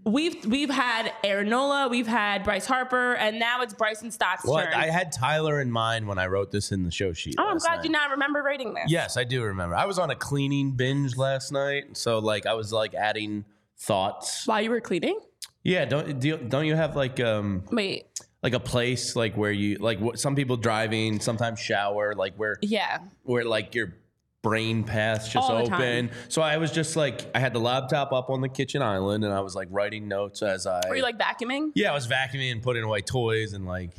[0.09, 4.65] We've we've had Aaron Nola, we've had Bryce Harper, and now it's Bryson Stott's Well,
[4.65, 4.73] turn.
[4.73, 7.35] I had Tyler in mind when I wrote this in the show sheet.
[7.37, 7.85] oh, I'm glad night.
[7.85, 8.85] you now remember rating this.
[8.87, 9.75] Yes, I do remember.
[9.75, 13.45] I was on a cleaning binge last night, so like I was like adding
[13.77, 14.47] thoughts.
[14.47, 15.21] While you were cleaning?
[15.63, 18.07] Yeah, don't do, don't you have like um Wait,
[18.43, 22.57] like a place like where you like what some people driving, sometimes shower, like where
[22.63, 23.01] yeah.
[23.25, 23.95] where like your
[24.43, 25.70] brain paths just All the open.
[25.78, 26.11] time.
[26.28, 29.32] So I was just like I had the laptop up on the kitchen island and
[29.32, 31.72] I was like writing notes as I Were you like vacuuming?
[31.74, 33.91] Yeah, I was vacuuming and putting away toys and like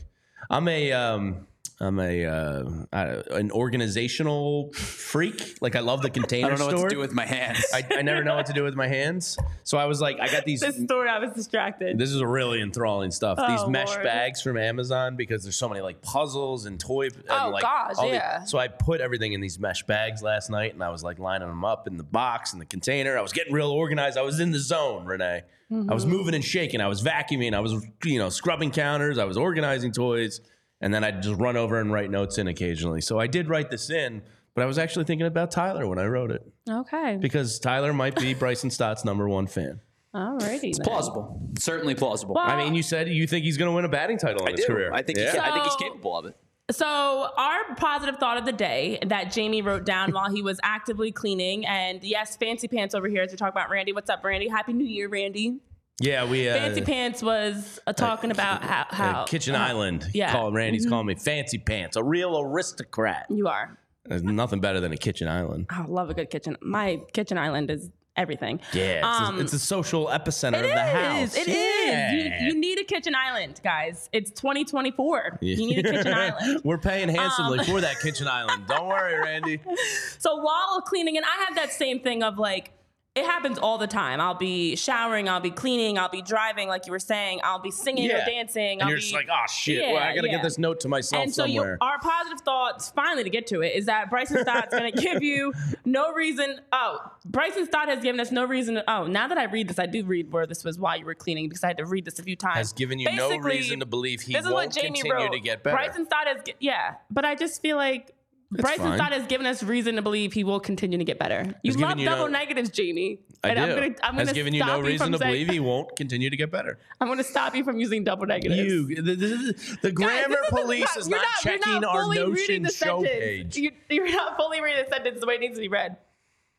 [0.50, 1.46] I'm a um
[1.82, 5.58] I'm a uh, I an organizational freak.
[5.62, 6.80] Like I love the container I don't know store.
[6.82, 7.66] what to do with my hands.
[7.74, 9.38] I, I never know what to do with my hands.
[9.64, 10.60] So I was like, I got these.
[10.60, 11.98] This story, I was distracted.
[11.98, 13.38] This is really enthralling stuff.
[13.48, 14.04] these Oh, mesh Lord.
[14.04, 17.06] bags from Amazon because there's so many like puzzles and toy.
[17.06, 18.44] And, Oh, like, gosh, all the- yeah.
[18.44, 21.48] so I put everything in these mesh bags last night, and I was like lining
[21.48, 23.18] them up in the box and the container.
[23.18, 24.18] I was getting real organized.
[24.18, 25.44] I was in the zone, Renee.
[25.72, 26.82] I was moving and shaking.
[26.82, 27.54] I was vacuuming.
[27.54, 29.18] I was you know scrubbing counters.
[29.20, 30.42] I was organizing toys,
[30.82, 33.02] and then I'd just run over and write notes in occasionally.
[33.02, 34.22] So I did write this in.
[34.56, 37.18] But I was actually thinking about Tyler when I wrote it okay.
[37.22, 39.80] because Tyler might be Bryson Stott's number one fan.
[40.14, 40.70] Alrighty.
[40.70, 40.86] It's then.
[40.86, 41.40] plausible.
[41.58, 42.36] Certainly plausible.
[42.36, 44.50] Well, I mean, you said you think he's going to win a batting title in
[44.50, 44.74] I his do.
[44.74, 44.92] career.
[44.92, 45.32] I think yeah.
[45.32, 46.36] he, I think he's capable of it.
[46.72, 51.12] So, our positive thought of the day that Jamie wrote down while he was actively
[51.12, 53.94] cleaning, and yes, Fancy Pants over here as we talk about Randy.
[53.94, 54.48] What's up, Randy?
[54.48, 55.60] Happy New Year, Randy.
[56.00, 60.08] Yeah, we uh, Fancy Pants was uh, talking about how, uh, how Kitchen uh, Island.
[60.14, 60.32] yeah.
[60.32, 63.26] Call, Randy's calling me Fancy Pants, a real aristocrat.
[63.30, 63.78] You are.
[64.06, 65.68] There's nothing better than a Kitchen Island.
[65.70, 66.58] I love a good kitchen.
[66.62, 68.60] My kitchen island is everything.
[68.74, 71.36] Yeah, it's, Um, a, it's a social epicenter of the house.
[71.36, 71.38] is.
[71.38, 71.56] It is.
[71.88, 72.12] yeah.
[72.42, 74.10] You, you need a kitchen island, guys.
[74.12, 75.38] It's 2024.
[75.42, 76.62] You need a kitchen island.
[76.64, 78.66] We're paying handsomely Um, for that kitchen island.
[78.68, 79.62] Don't worry, Randy.
[80.18, 82.72] So while cleaning, and I have that same thing of like,
[83.16, 84.22] it happens all the time.
[84.22, 87.72] I'll be showering, I'll be cleaning, I'll be driving, like you were saying, I'll be
[87.72, 88.74] singing or dancing.
[88.74, 90.36] And I'll you're be, just like, oh shit, Yeah, well, I gotta yeah.
[90.36, 93.62] get this note to myself and so you, our positive thoughts, finally to get to
[93.62, 95.54] it, is that Bryson Stott's to give you
[95.86, 96.60] no reason.
[96.72, 98.82] Oh, Bryson Stott has given us no reason.
[98.88, 101.16] oh, now that I read this, I do read where this was while you were
[101.16, 102.58] cleaning because I had to read this a few times.
[102.58, 105.32] Has given you no reason to believe he this is what won't Jamie continue wrote.
[105.34, 105.76] to get better.
[105.76, 108.14] Bryson Stott has, yeah, but I just feel like
[108.52, 108.98] Bryson fine.
[108.98, 111.44] Stott has given us reason to believe he will continue to get better.
[111.64, 113.20] You Has given love you double no- negatives, Jamie.
[113.44, 113.64] I and do.
[113.64, 115.60] I'm gonna, I'm Has gonna given you stop no reason from to saying- believe he
[115.70, 116.80] won't continue to get better.
[117.00, 118.58] I'm gonna stop you from using double negatives.
[118.58, 122.02] You, the, the, the Guys, grammar this isn't- police is you're not, you're checking our
[122.02, 123.20] fully reading Notion the show sentence.
[123.56, 123.58] page.
[123.58, 125.98] You, you're not fully reading the sentence the way it needs to be read.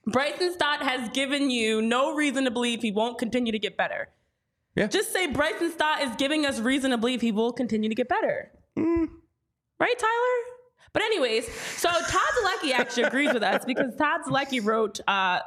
[0.07, 4.09] Bryson Stott has given you no reason to believe he won't continue to get better.
[4.77, 4.87] Yeah.
[4.87, 8.09] Just say Bryson Stott is giving us reason to believe he will continue to get
[8.09, 8.53] better.
[8.79, 9.09] Mm.
[9.81, 10.57] Right, Tyler?
[10.93, 12.01] But anyways, so Todd
[12.43, 15.41] Zolecki actually agrees with us because Todd Zolecki wrote uh,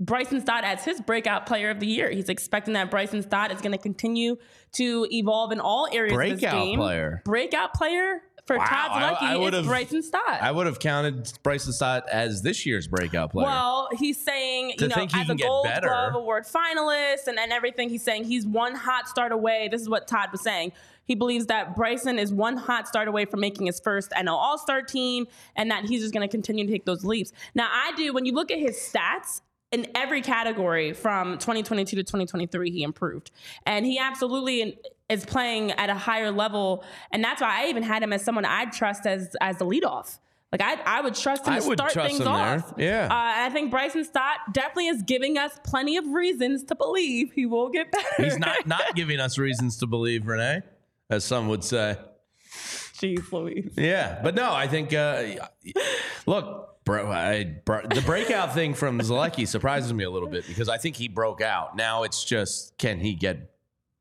[0.00, 2.10] Bryson Stott as his breakout player of the year.
[2.10, 4.36] He's expecting that Bryson Stott is going to continue
[4.72, 6.78] to evolve in all areas of his Breakout game.
[6.78, 7.22] player.
[7.24, 10.40] Breakout player for Wow, Todd I- Zolecki I is Bryson Stott.
[10.42, 13.46] I would have counted Bryson Stott as this year's breakout player.
[13.46, 15.66] Well, he's saying, To you know, as a Gold.
[15.82, 19.68] Glove Award finalist and, and everything, he's saying he's one hot start away.
[19.70, 20.72] This is what Todd was saying.
[21.06, 24.58] He believes that Bryson is one hot start away from making his first NL All
[24.58, 27.32] Star team and that he's just going to continue to take those leaps.
[27.54, 29.40] Now, I do, when you look at his stats,
[29.72, 33.30] in every category from 2022 to 2023, he improved.
[33.66, 34.78] And he absolutely
[35.08, 36.84] is playing at a higher level.
[37.10, 40.18] And that's why I even had him as someone I'd trust as, as the leadoff.
[40.52, 42.34] Like I, I would trust him I to start things him there.
[42.34, 42.74] off.
[42.78, 43.04] Yeah.
[43.04, 47.32] Uh, and I think Bryson Stott definitely is giving us plenty of reasons to believe
[47.32, 48.22] he will get better.
[48.22, 50.62] He's not not giving us reasons to believe, Renee,
[51.10, 51.96] as some would say.
[52.98, 53.72] Jeez Louise.
[53.76, 54.92] Yeah, but no, I think.
[54.92, 55.48] Uh,
[56.26, 60.68] look, bro, I, bro, the breakout thing from Zolecki surprises me a little bit because
[60.68, 61.76] I think he broke out.
[61.76, 63.50] Now it's just can he get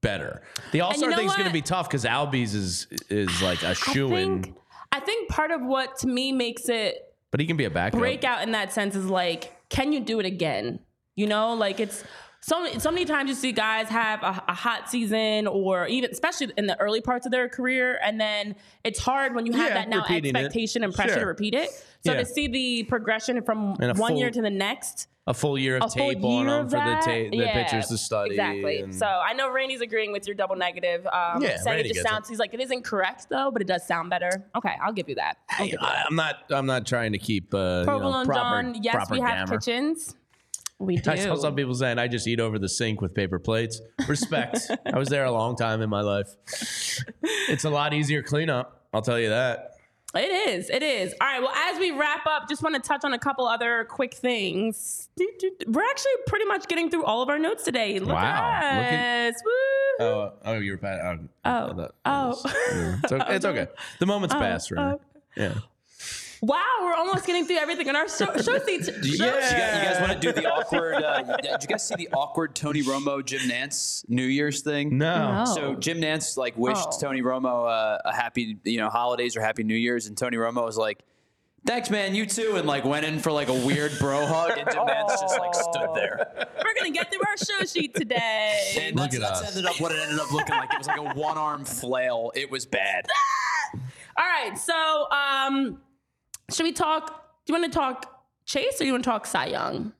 [0.01, 0.43] better?
[0.71, 3.75] The All Star know is going to be tough because Albies is is like a
[3.75, 4.55] shoe in,
[4.91, 7.99] I think part of what to me makes it but he can be a backup.
[7.99, 10.79] breakout in that sense is like, can you do it again?
[11.15, 12.01] You know, like it's
[12.47, 16.51] so so many times you see guys have a, a hot season or even especially
[16.57, 19.73] in the early parts of their career, and then it's hard when you have Yeah,
[19.73, 20.37] that now repeating it.
[20.37, 21.71] expectation and pressure to repeat it.
[22.05, 22.19] So Yeah.
[22.19, 25.07] to see the progression from one year to the next.
[25.27, 27.87] A full year of full tape year him of for the, ta- the Yeah, pitchers
[27.87, 28.35] to study.
[28.35, 28.81] Exactly.
[28.81, 31.03] and- So I know Rainey's agreeing with your double negative.
[31.07, 32.29] Um, Yeah, saying Rainey it just sounds.
[32.29, 34.29] He's like it isn't correct though, but it does sound better.
[34.55, 35.37] Okay, I'll give you that.
[35.49, 36.03] I'll give you that.
[36.05, 36.35] I, am not.
[36.51, 38.83] I'm not trying to keep uh, you know, Provolone proper, John.
[38.83, 39.57] Yes, proper we have grammar.
[39.59, 40.15] kitchens.
[40.79, 41.11] We do.
[41.11, 43.81] I saw some people saying I just eat over the sink with paper plates.
[44.07, 44.59] Respect.
[44.93, 46.27] I was there a long time in my life.
[47.49, 48.81] It's a lot easier cleanup.
[48.93, 49.71] I'll tell you that.
[50.13, 50.69] It is.
[50.69, 51.13] It is.
[51.19, 51.41] All right.
[51.41, 55.09] Well, as we wrap up, just want to touch on a couple other quick things.
[55.67, 57.99] We're actually pretty much getting through all of our notes today.
[57.99, 58.23] Look Wow.
[58.23, 59.41] at Look at- us.
[59.43, 60.05] Woo.
[60.05, 60.99] Oh, oh, you were pat.
[61.03, 61.73] Oh, Oh.
[61.73, 62.41] that- oh.
[62.45, 62.99] oh.
[63.03, 63.35] It's okay.
[63.35, 63.67] It's okay.
[63.99, 64.95] The moment's oh, passed, right?
[64.95, 65.01] oh.
[65.35, 65.53] Yeah.
[66.45, 68.87] Wow, we're almost getting through everything in our show, show seats.
[68.87, 70.95] Do you, show- you guys, guys want to do the awkward?
[71.03, 74.97] Uh, did you guys see the awkward Tony Romo Jim Nantz New Year's thing?
[74.97, 75.43] No.
[75.43, 75.45] No.
[75.55, 76.97] So Jim Nantz like wished Oh.
[77.01, 80.63] Tony Romo uh, a happy you know holidays or happy New Year's, and Tony Romo
[80.63, 80.99] was like,
[81.65, 84.69] "Thanks, man, you too," and like went in for like a weird bro hug, and
[84.71, 86.47] Jim Nantz just like stood there.
[86.63, 88.73] We're gonna get through our show sheet today.
[88.81, 89.55] And that's, at that's us.
[89.57, 90.71] ended up what it ended up looking like.
[90.73, 92.31] It was like a one arm flail.
[92.35, 93.07] It was bad.
[94.17, 95.79] All right, so um,
[96.51, 97.07] should we talk?
[97.45, 99.93] Do you want to talk Chase or do you want to talk Cy Young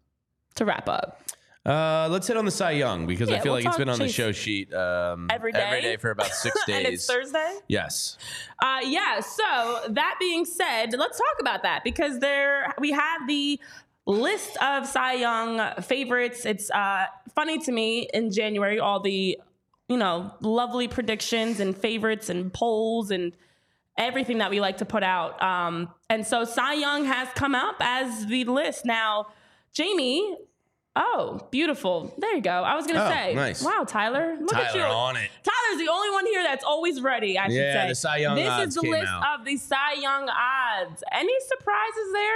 [0.56, 1.22] to wrap up?
[1.66, 3.98] Uh, let's hit on the Cy Young because I feel we'll like it's been on
[3.98, 5.60] the show sheet um, Every day?
[5.60, 6.76] every day for about six days.
[6.86, 7.58] and it's Thursday.
[7.68, 8.20] Yes.
[8.62, 9.20] Uh, yeah.
[9.20, 13.60] So that being said, let's talk about that because there we have the
[14.06, 16.46] list of Cy Young favorites.
[16.46, 19.40] It's uh, funny to me in January all the
[19.88, 23.34] you know lovely predictions and favorites and polls and
[23.98, 25.42] everything that we like to put out.
[25.42, 29.28] Um, and so Cy Young has come up as the list now.
[29.74, 30.38] Jamie.
[30.98, 32.14] Oh, beautiful.
[32.18, 32.52] There you go.
[32.64, 33.62] I was going to Oh, say, nice.
[33.62, 34.38] wow, Tyler.
[34.40, 34.80] Look at you.
[34.80, 35.30] Tyler on it.
[35.44, 37.88] Tyler's the only one here that's always ready, I should Yeah, say.
[37.90, 39.40] the Cy Young this is the list out.
[39.42, 41.04] of the Cy Young odds.
[41.12, 42.36] Any surprises there?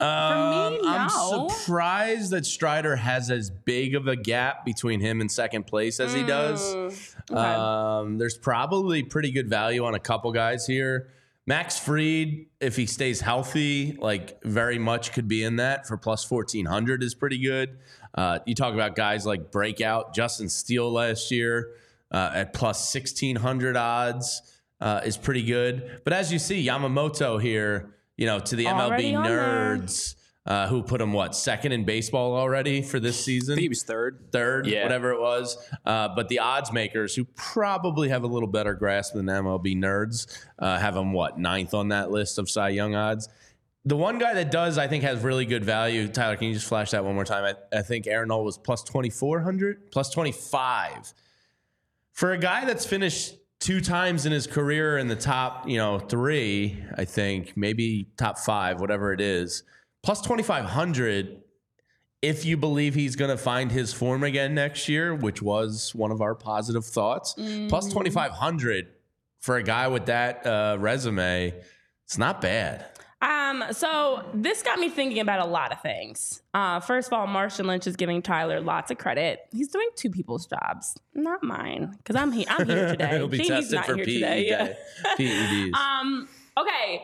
[0.00, 0.88] Um, me, no.
[0.88, 6.00] I'm surprised that Strider has as big of a gap between him and second place
[6.00, 6.74] as he does.
[6.74, 7.40] Mm, okay.
[7.40, 11.08] Um, there's probably pretty good value on a couple guys here.
[11.46, 16.28] Max Fried, if he stays healthy, like very much could be in that for plus
[16.30, 17.76] 1400 is pretty good.
[18.14, 21.72] Uh, you talk about guys like Breakout, Justin Steele last year
[22.10, 24.40] uh, at plus 1600 odds
[24.80, 26.00] uh, is pretty good.
[26.04, 29.38] But as you see, Yamamoto here, you know, to the Already MLB on there.
[29.78, 30.14] nerds,
[30.46, 33.54] uh, who put him what second in baseball already for this season?
[33.54, 34.28] I think he was third.
[34.30, 34.82] third, Yeah.
[34.82, 35.56] whatever it was.
[35.86, 39.74] Uh, but the odds makers, who probably have a little better grasp than the MLB
[39.74, 40.26] nerds,
[40.58, 43.28] uh, have him what ninth on that list of Cy Young odds.
[43.86, 46.08] The one guy that does, I think, has really good value.
[46.08, 47.44] Tyler, can you just flash that one more time?
[47.72, 51.12] I, I think Aaron Nola was plus twenty four hundred, plus twenty five.
[52.12, 53.34] For a guy that's finished
[53.64, 58.38] two times in his career in the top, you know, three, I think maybe top
[58.38, 59.62] five, whatever it is,
[60.02, 61.40] plus twenty five hundred
[62.20, 66.10] if you believe he's going to find his form again next year, which was one
[66.10, 67.34] of our positive thoughts,
[67.68, 68.86] plus 2,500
[69.40, 71.52] for a guy with that uh, resume,
[72.06, 72.86] it's not bad.
[73.24, 76.42] Um, so this got me thinking about a lot of things.
[76.52, 79.40] Uh, first of all, Marshall Lynch is giving Tyler lots of credit.
[79.50, 82.44] He's doing two people's jobs, not mine, because I'm here.
[82.48, 83.16] I'm here today.
[83.16, 84.48] He'll be Jamie's tested not for here PED today.
[84.48, 84.74] Yeah.
[85.18, 85.72] PEDs.
[85.74, 87.02] Um, okay.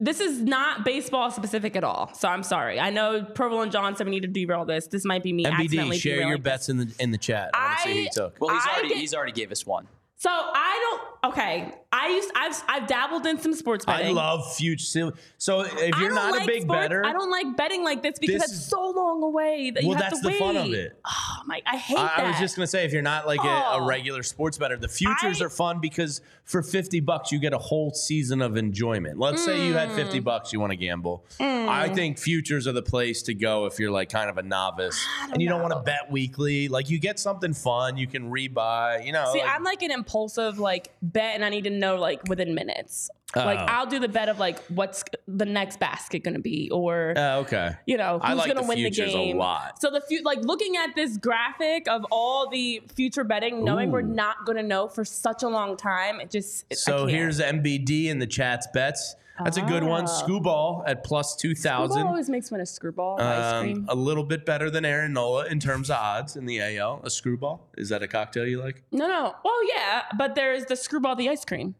[0.00, 2.14] This is not baseball specific at all.
[2.14, 2.78] So I'm sorry.
[2.78, 4.86] I know Purple and John said we need to derail this.
[4.86, 6.44] This might be me MBD, accidentally share your this.
[6.44, 7.50] bets in the in the chat.
[7.52, 8.36] I want to see who you took.
[8.40, 9.88] Well, he's I already get- he's already gave us one.
[10.16, 11.17] So I don't.
[11.24, 12.30] Okay, I used.
[12.36, 14.08] I've I've dabbled in some sports betting.
[14.08, 15.12] I love future.
[15.38, 18.18] So if you're don't like a big sports- better, I don't like betting like this
[18.20, 20.38] because This it's so long away that you well, have that's to the wait.
[20.38, 20.98] fun of it.
[21.04, 21.60] Oh my!
[21.66, 22.18] I hate I, that.
[22.20, 23.86] I was just gonna say, if you're not like a, a Oh.
[23.86, 27.58] regular sports better, the futures I- are fun because for fifty bucks you get a
[27.58, 29.18] whole season of enjoyment.
[29.18, 29.96] Let's say you had Mm.
[29.96, 31.24] fifty bucks, you want to gamble.
[31.40, 35.04] I think futures are the place to go if you're like kind of a novice
[35.32, 36.68] and you don't want to bet weekly.
[36.68, 39.04] Like you get something fun, you can rebuy.
[39.04, 41.96] You know, See, like- I'm like an impulsive like bet, and I need to know
[41.96, 43.10] like within minutes.
[43.36, 43.64] Like Oh.
[43.68, 47.36] I'll do the bet of like what's the next basket going to be, or Uh,
[47.40, 47.72] okay.
[47.86, 49.36] you know who's like going to win the futures a game.
[49.36, 49.80] lot.
[49.80, 54.00] So the fu- like looking at this graphic of all the future betting, knowing we're
[54.00, 58.18] not going to know for such a long time, it just So here's MBD in
[58.18, 59.14] the chat's bets.
[59.44, 60.04] That's a good one.
[60.04, 60.22] Ah.
[60.22, 63.86] Skubal at plus two Skubal always makes me want a screwball ice Um, cream.
[63.88, 67.00] a little bit better than Aaron Nola in terms of odds in the AL.
[67.04, 68.82] A screwball is that a cocktail you like?
[68.92, 69.34] No, no.
[69.44, 71.74] Well, yeah, but there's the screwball, the ice cream.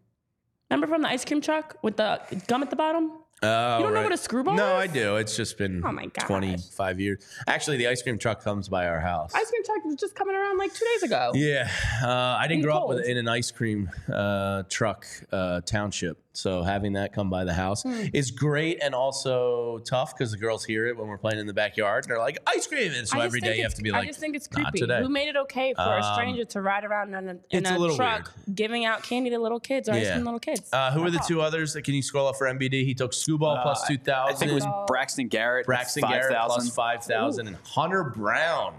[0.70, 3.12] Remember from the ice cream truck with the gum at the bottom?
[3.40, 4.68] Oh, You don't know what a screwball No, is?
[4.70, 5.16] No, I do.
[5.16, 6.26] It's just been Oh my gosh.
[6.26, 7.24] 25 years.
[7.46, 9.32] Actually, the ice cream truck comes by our house.
[9.32, 11.30] Ice cream truck was just coming around like two days ago.
[11.34, 11.70] Yeah,
[12.02, 16.62] uh, I didn't grow up with, in an ice cream uh, truck uh, township, so
[16.62, 18.04] having that come by the house Hmm.
[18.12, 21.52] is great and also tough because the girls hear it when we're playing in the
[21.52, 23.74] backyard and they're like ice cream, and so I just every think day you have
[23.74, 24.78] to be like, I just think it's creepy.
[24.78, 27.66] today." Who made it okay for a Um, stranger to ride around in a, in
[27.66, 30.38] a a, little truck giving out candy to little kids or ice cream to little
[30.40, 30.68] kids?
[30.72, 31.72] Uh, who are the two others?
[31.74, 32.84] that Can you scroll up for MBD?
[32.84, 34.34] He took Skubal plus Uh, two thousand.
[34.34, 35.66] I think it was Braxton Garrett.
[35.66, 36.70] Braxton five Garrett plus thousand.
[36.72, 38.74] five thousand, and Hunter Brown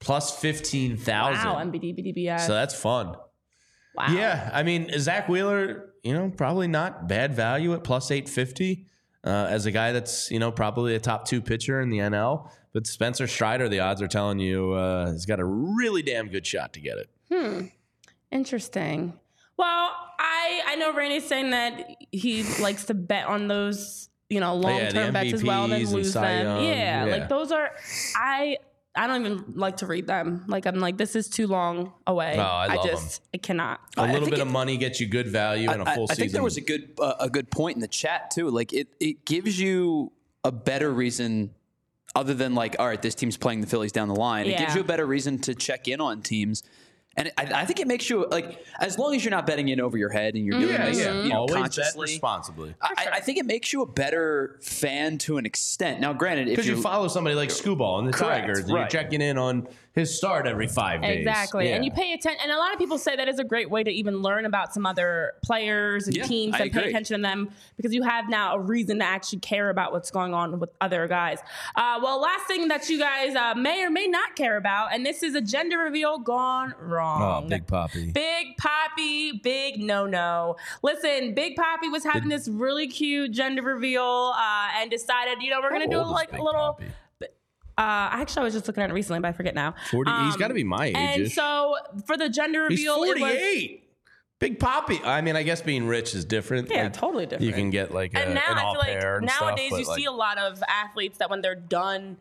[0.00, 1.48] plus fifteen thousand.
[1.48, 2.40] Wow, MBDBDBI.
[2.40, 3.16] So that's fun.
[3.94, 4.06] wow.
[4.10, 8.86] Yeah, I mean Zack Wheeler, you know, probably not bad value at plus eight fifty
[9.24, 12.50] uh, as a guy that's you know probably a top two pitcher in the NL.
[12.72, 16.44] But Spencer Strider, the odds are telling you, uh, has got a really damn good
[16.46, 17.08] shot to get it.
[17.32, 17.66] Hmm.
[18.30, 19.14] Interesting.
[19.56, 24.54] Well, I I know Randy's saying that he likes to bet on those, you know,
[24.56, 26.64] long Oh, yeah, term bets as well, and lose Cy them.
[26.64, 27.12] Yeah, yeah.
[27.16, 27.70] like those are
[28.16, 28.58] I
[28.96, 30.44] I don't even like to read them.
[30.46, 32.36] Like I'm like this is too long away.
[32.38, 33.80] Oh, I love just I cannot.
[33.96, 35.94] A I little think bit it- of money gets you good value in a I,
[35.94, 36.16] full I season.
[36.16, 38.50] think there was a good uh, a good point in the chat too.
[38.50, 40.12] Like it it gives you
[40.44, 41.50] a better reason
[42.14, 44.46] other than like all right, this team's playing the Phillies down the line.
[44.46, 46.62] It gives you a better reason to check in on teams.
[47.16, 49.80] And I, I think it makes you like as long as you're not betting in
[49.80, 51.22] over your head and you're doing yeah, this yeah.
[51.22, 52.02] you know, Always bet consciously.
[52.02, 52.74] responsibly.
[52.82, 56.00] I, I think it makes you a better fan to an extent.
[56.00, 58.86] Now, granted, if Because you follow somebody like Skubal and the Correct, Tigers, and you're
[58.88, 61.20] checking in on his start every five days.
[61.20, 61.70] Exactly.
[61.70, 62.40] And you pay attention.
[62.42, 64.74] And a lot of people say that is a great way to even learn about
[64.74, 68.28] some other players and Yeah, teams I and pay attention to them because you have
[68.28, 71.38] now a reason to actually care about what's going on with other guys.
[71.76, 75.06] Uh, well, last thing that you guys uh, may or may not care about, and
[75.06, 77.44] this is a gender reveal gone wrong.
[77.44, 78.10] Oh, Big Poppy.
[78.10, 80.56] Big Poppy, big no no.
[80.82, 85.60] Listen, Big Poppy was having this really cute gender reveal uh, and decided, you know,
[85.62, 86.72] we're gonna do old is like a little.
[86.74, 86.86] Poppy?
[87.76, 89.74] Uh, actually, I was just looking at it recently, but I forget now.
[89.90, 90.94] 40 he's got to be my age.
[90.96, 93.80] And so for the gender He's reveal, it was 48.
[94.40, 95.00] Big Poppy.
[95.02, 96.70] I mean, I guess being rich is different.
[96.70, 97.46] yeah, Like, totally different.
[97.46, 99.80] You can get like a, and now an I all feel like and nowadays stuff,
[99.80, 102.18] you like, see a lot of athletes that when they're done.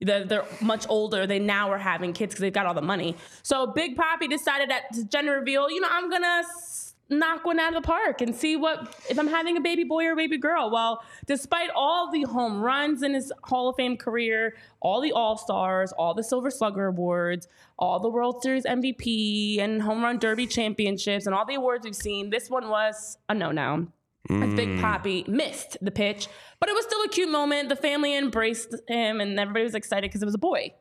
[0.00, 1.26] They're, they're much older.
[1.26, 3.16] They now are having kids because they've got all the money.
[3.42, 7.74] So Big Poppy decided at gender reveal, you know, I'm gonna s- knock one out
[7.74, 10.70] of the park and see what if I'm having a baby boy or baby girl.
[10.70, 15.36] Well, despite all the home runs in his Hall of Fame career, all the All
[15.36, 17.48] Stars, all the Silver Slugger awards,
[17.78, 21.94] all the World Series MVP and Home Run Derby championships, and all the awards we've
[21.94, 23.88] seen, this one was a no-no.
[24.28, 24.80] As Big mm.
[24.80, 26.26] Poppy missed the pitch,
[26.58, 27.68] but it was still a cute moment.
[27.68, 30.72] The family embraced him, and everybody was excited because it was a boy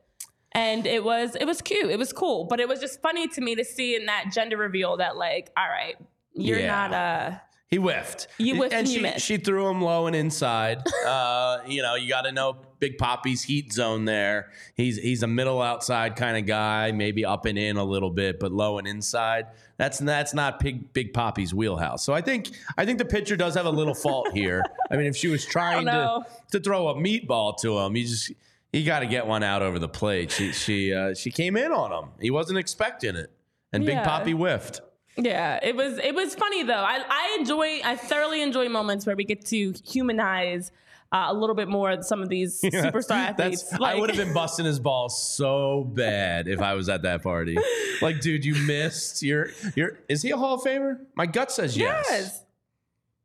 [0.55, 3.41] and it was it was cute it was cool but it was just funny to
[3.41, 5.97] me to see in that gender reveal that like all right
[6.35, 6.67] you're Yeah.
[6.87, 7.41] not a.
[7.67, 8.27] He whiffed.
[8.37, 10.83] You whiffed and and she, she threw him low and inside.
[11.05, 14.51] uh, you know, you got to know Big Poppy's heat zone there.
[14.75, 18.39] He's he's a middle outside kind of guy, maybe up and in a little bit,
[18.39, 19.47] but low and inside.
[19.77, 22.05] That's that's not Big Big Poppy's wheelhouse.
[22.05, 24.63] So I think I think the pitcher does have a little fault here.
[24.91, 26.21] I mean, if she was trying to
[26.51, 28.31] to throw a meatball to him, you just
[28.71, 30.29] you got to get one out over the plate.
[30.31, 32.09] She she uh, she came in on him.
[32.21, 33.31] He wasn't expecting it,
[33.73, 34.05] and Big Yeah.
[34.05, 34.81] Poppy whiffed.
[35.17, 39.15] Yeah it was it was funny though i i enjoy i thoroughly enjoy moments where
[39.15, 40.71] we get to humanize
[41.11, 44.33] uh, a little bit more some of these superstar athletes That's, I would have been
[44.41, 47.57] busting his balls so bad if I was at that party.
[48.01, 49.21] Like, dude, you missed.
[49.21, 49.99] You're, you're.
[50.09, 50.97] Is he a Hall of Famer?
[51.15, 52.05] My gut says yes.
[52.09, 52.43] yes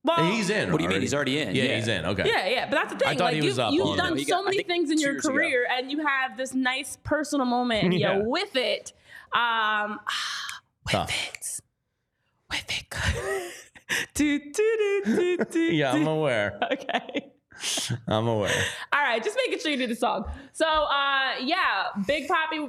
[0.03, 0.73] well, He's in.
[0.73, 1.03] What do you mean?
[1.03, 1.55] He's already in?
[1.55, 1.77] Yeah, Yeah.
[1.77, 2.07] he's in.
[2.07, 2.27] Okay.
[2.27, 3.09] Yeah, yeah, but that's the thing.
[3.09, 4.27] I thought like he was you, up you've done it.
[4.29, 5.35] So many things in your years ago.
[5.35, 8.19] career, and you have this nice personal moment, and Yeah.
[8.19, 8.93] you with it.
[9.33, 10.01] Um,
[10.87, 11.11] with Tough.
[11.11, 11.61] it,
[12.51, 13.55] with it.
[14.15, 16.59] do, do, do, do, do, Yeah, I'm aware.
[16.73, 17.33] okay.
[18.09, 18.65] I'm aware.
[18.93, 20.31] All right, just making sure you do the song.
[20.53, 22.67] So, uh, yeah, Big Poppy,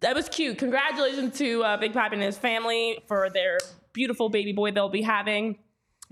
[0.00, 0.58] that was cute.
[0.58, 3.58] Congratulations to uh, Big Poppy and his family for their
[3.92, 5.58] beautiful baby boy they'll be having.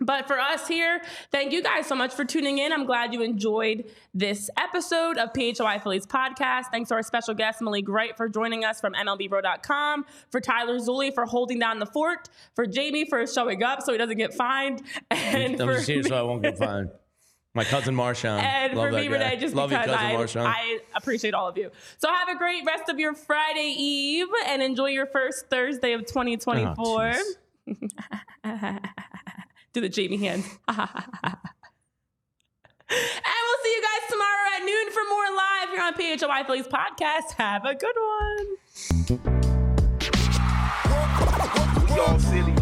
[0.00, 2.72] But for us here, thank you guys so much for tuning in.
[2.72, 6.66] I'm glad you enjoyed this episode of PHLY Phillies podcast.
[6.70, 11.12] Thanks to our special guest, Malik Wright, for joining us from MLBbro.com, for Tyler Zulli
[11.12, 14.82] for holding down the fort, for Jamie for showing up so he doesn't get fined,
[15.10, 16.90] and I'm for just here so I won't get fined.
[17.54, 18.40] My cousin Marshawn.
[18.40, 19.08] and Love for me.
[19.08, 20.46] Renee, just Love because you, cousin I, Marshawn.
[20.46, 21.70] I appreciate all of you.
[21.96, 26.02] So have a great rest of your Friday Eve and enjoy your first Thursday of
[26.02, 27.14] ah, 2024.
[28.44, 28.78] Oh,
[29.78, 30.44] Do the Jamie hands.
[30.68, 30.88] and we'll
[33.62, 37.34] see you guys tomorrow at noon for more live here on PHLY Phillies podcast.
[37.34, 38.56] Have a good one.
[41.96, 42.57] Y'all silly.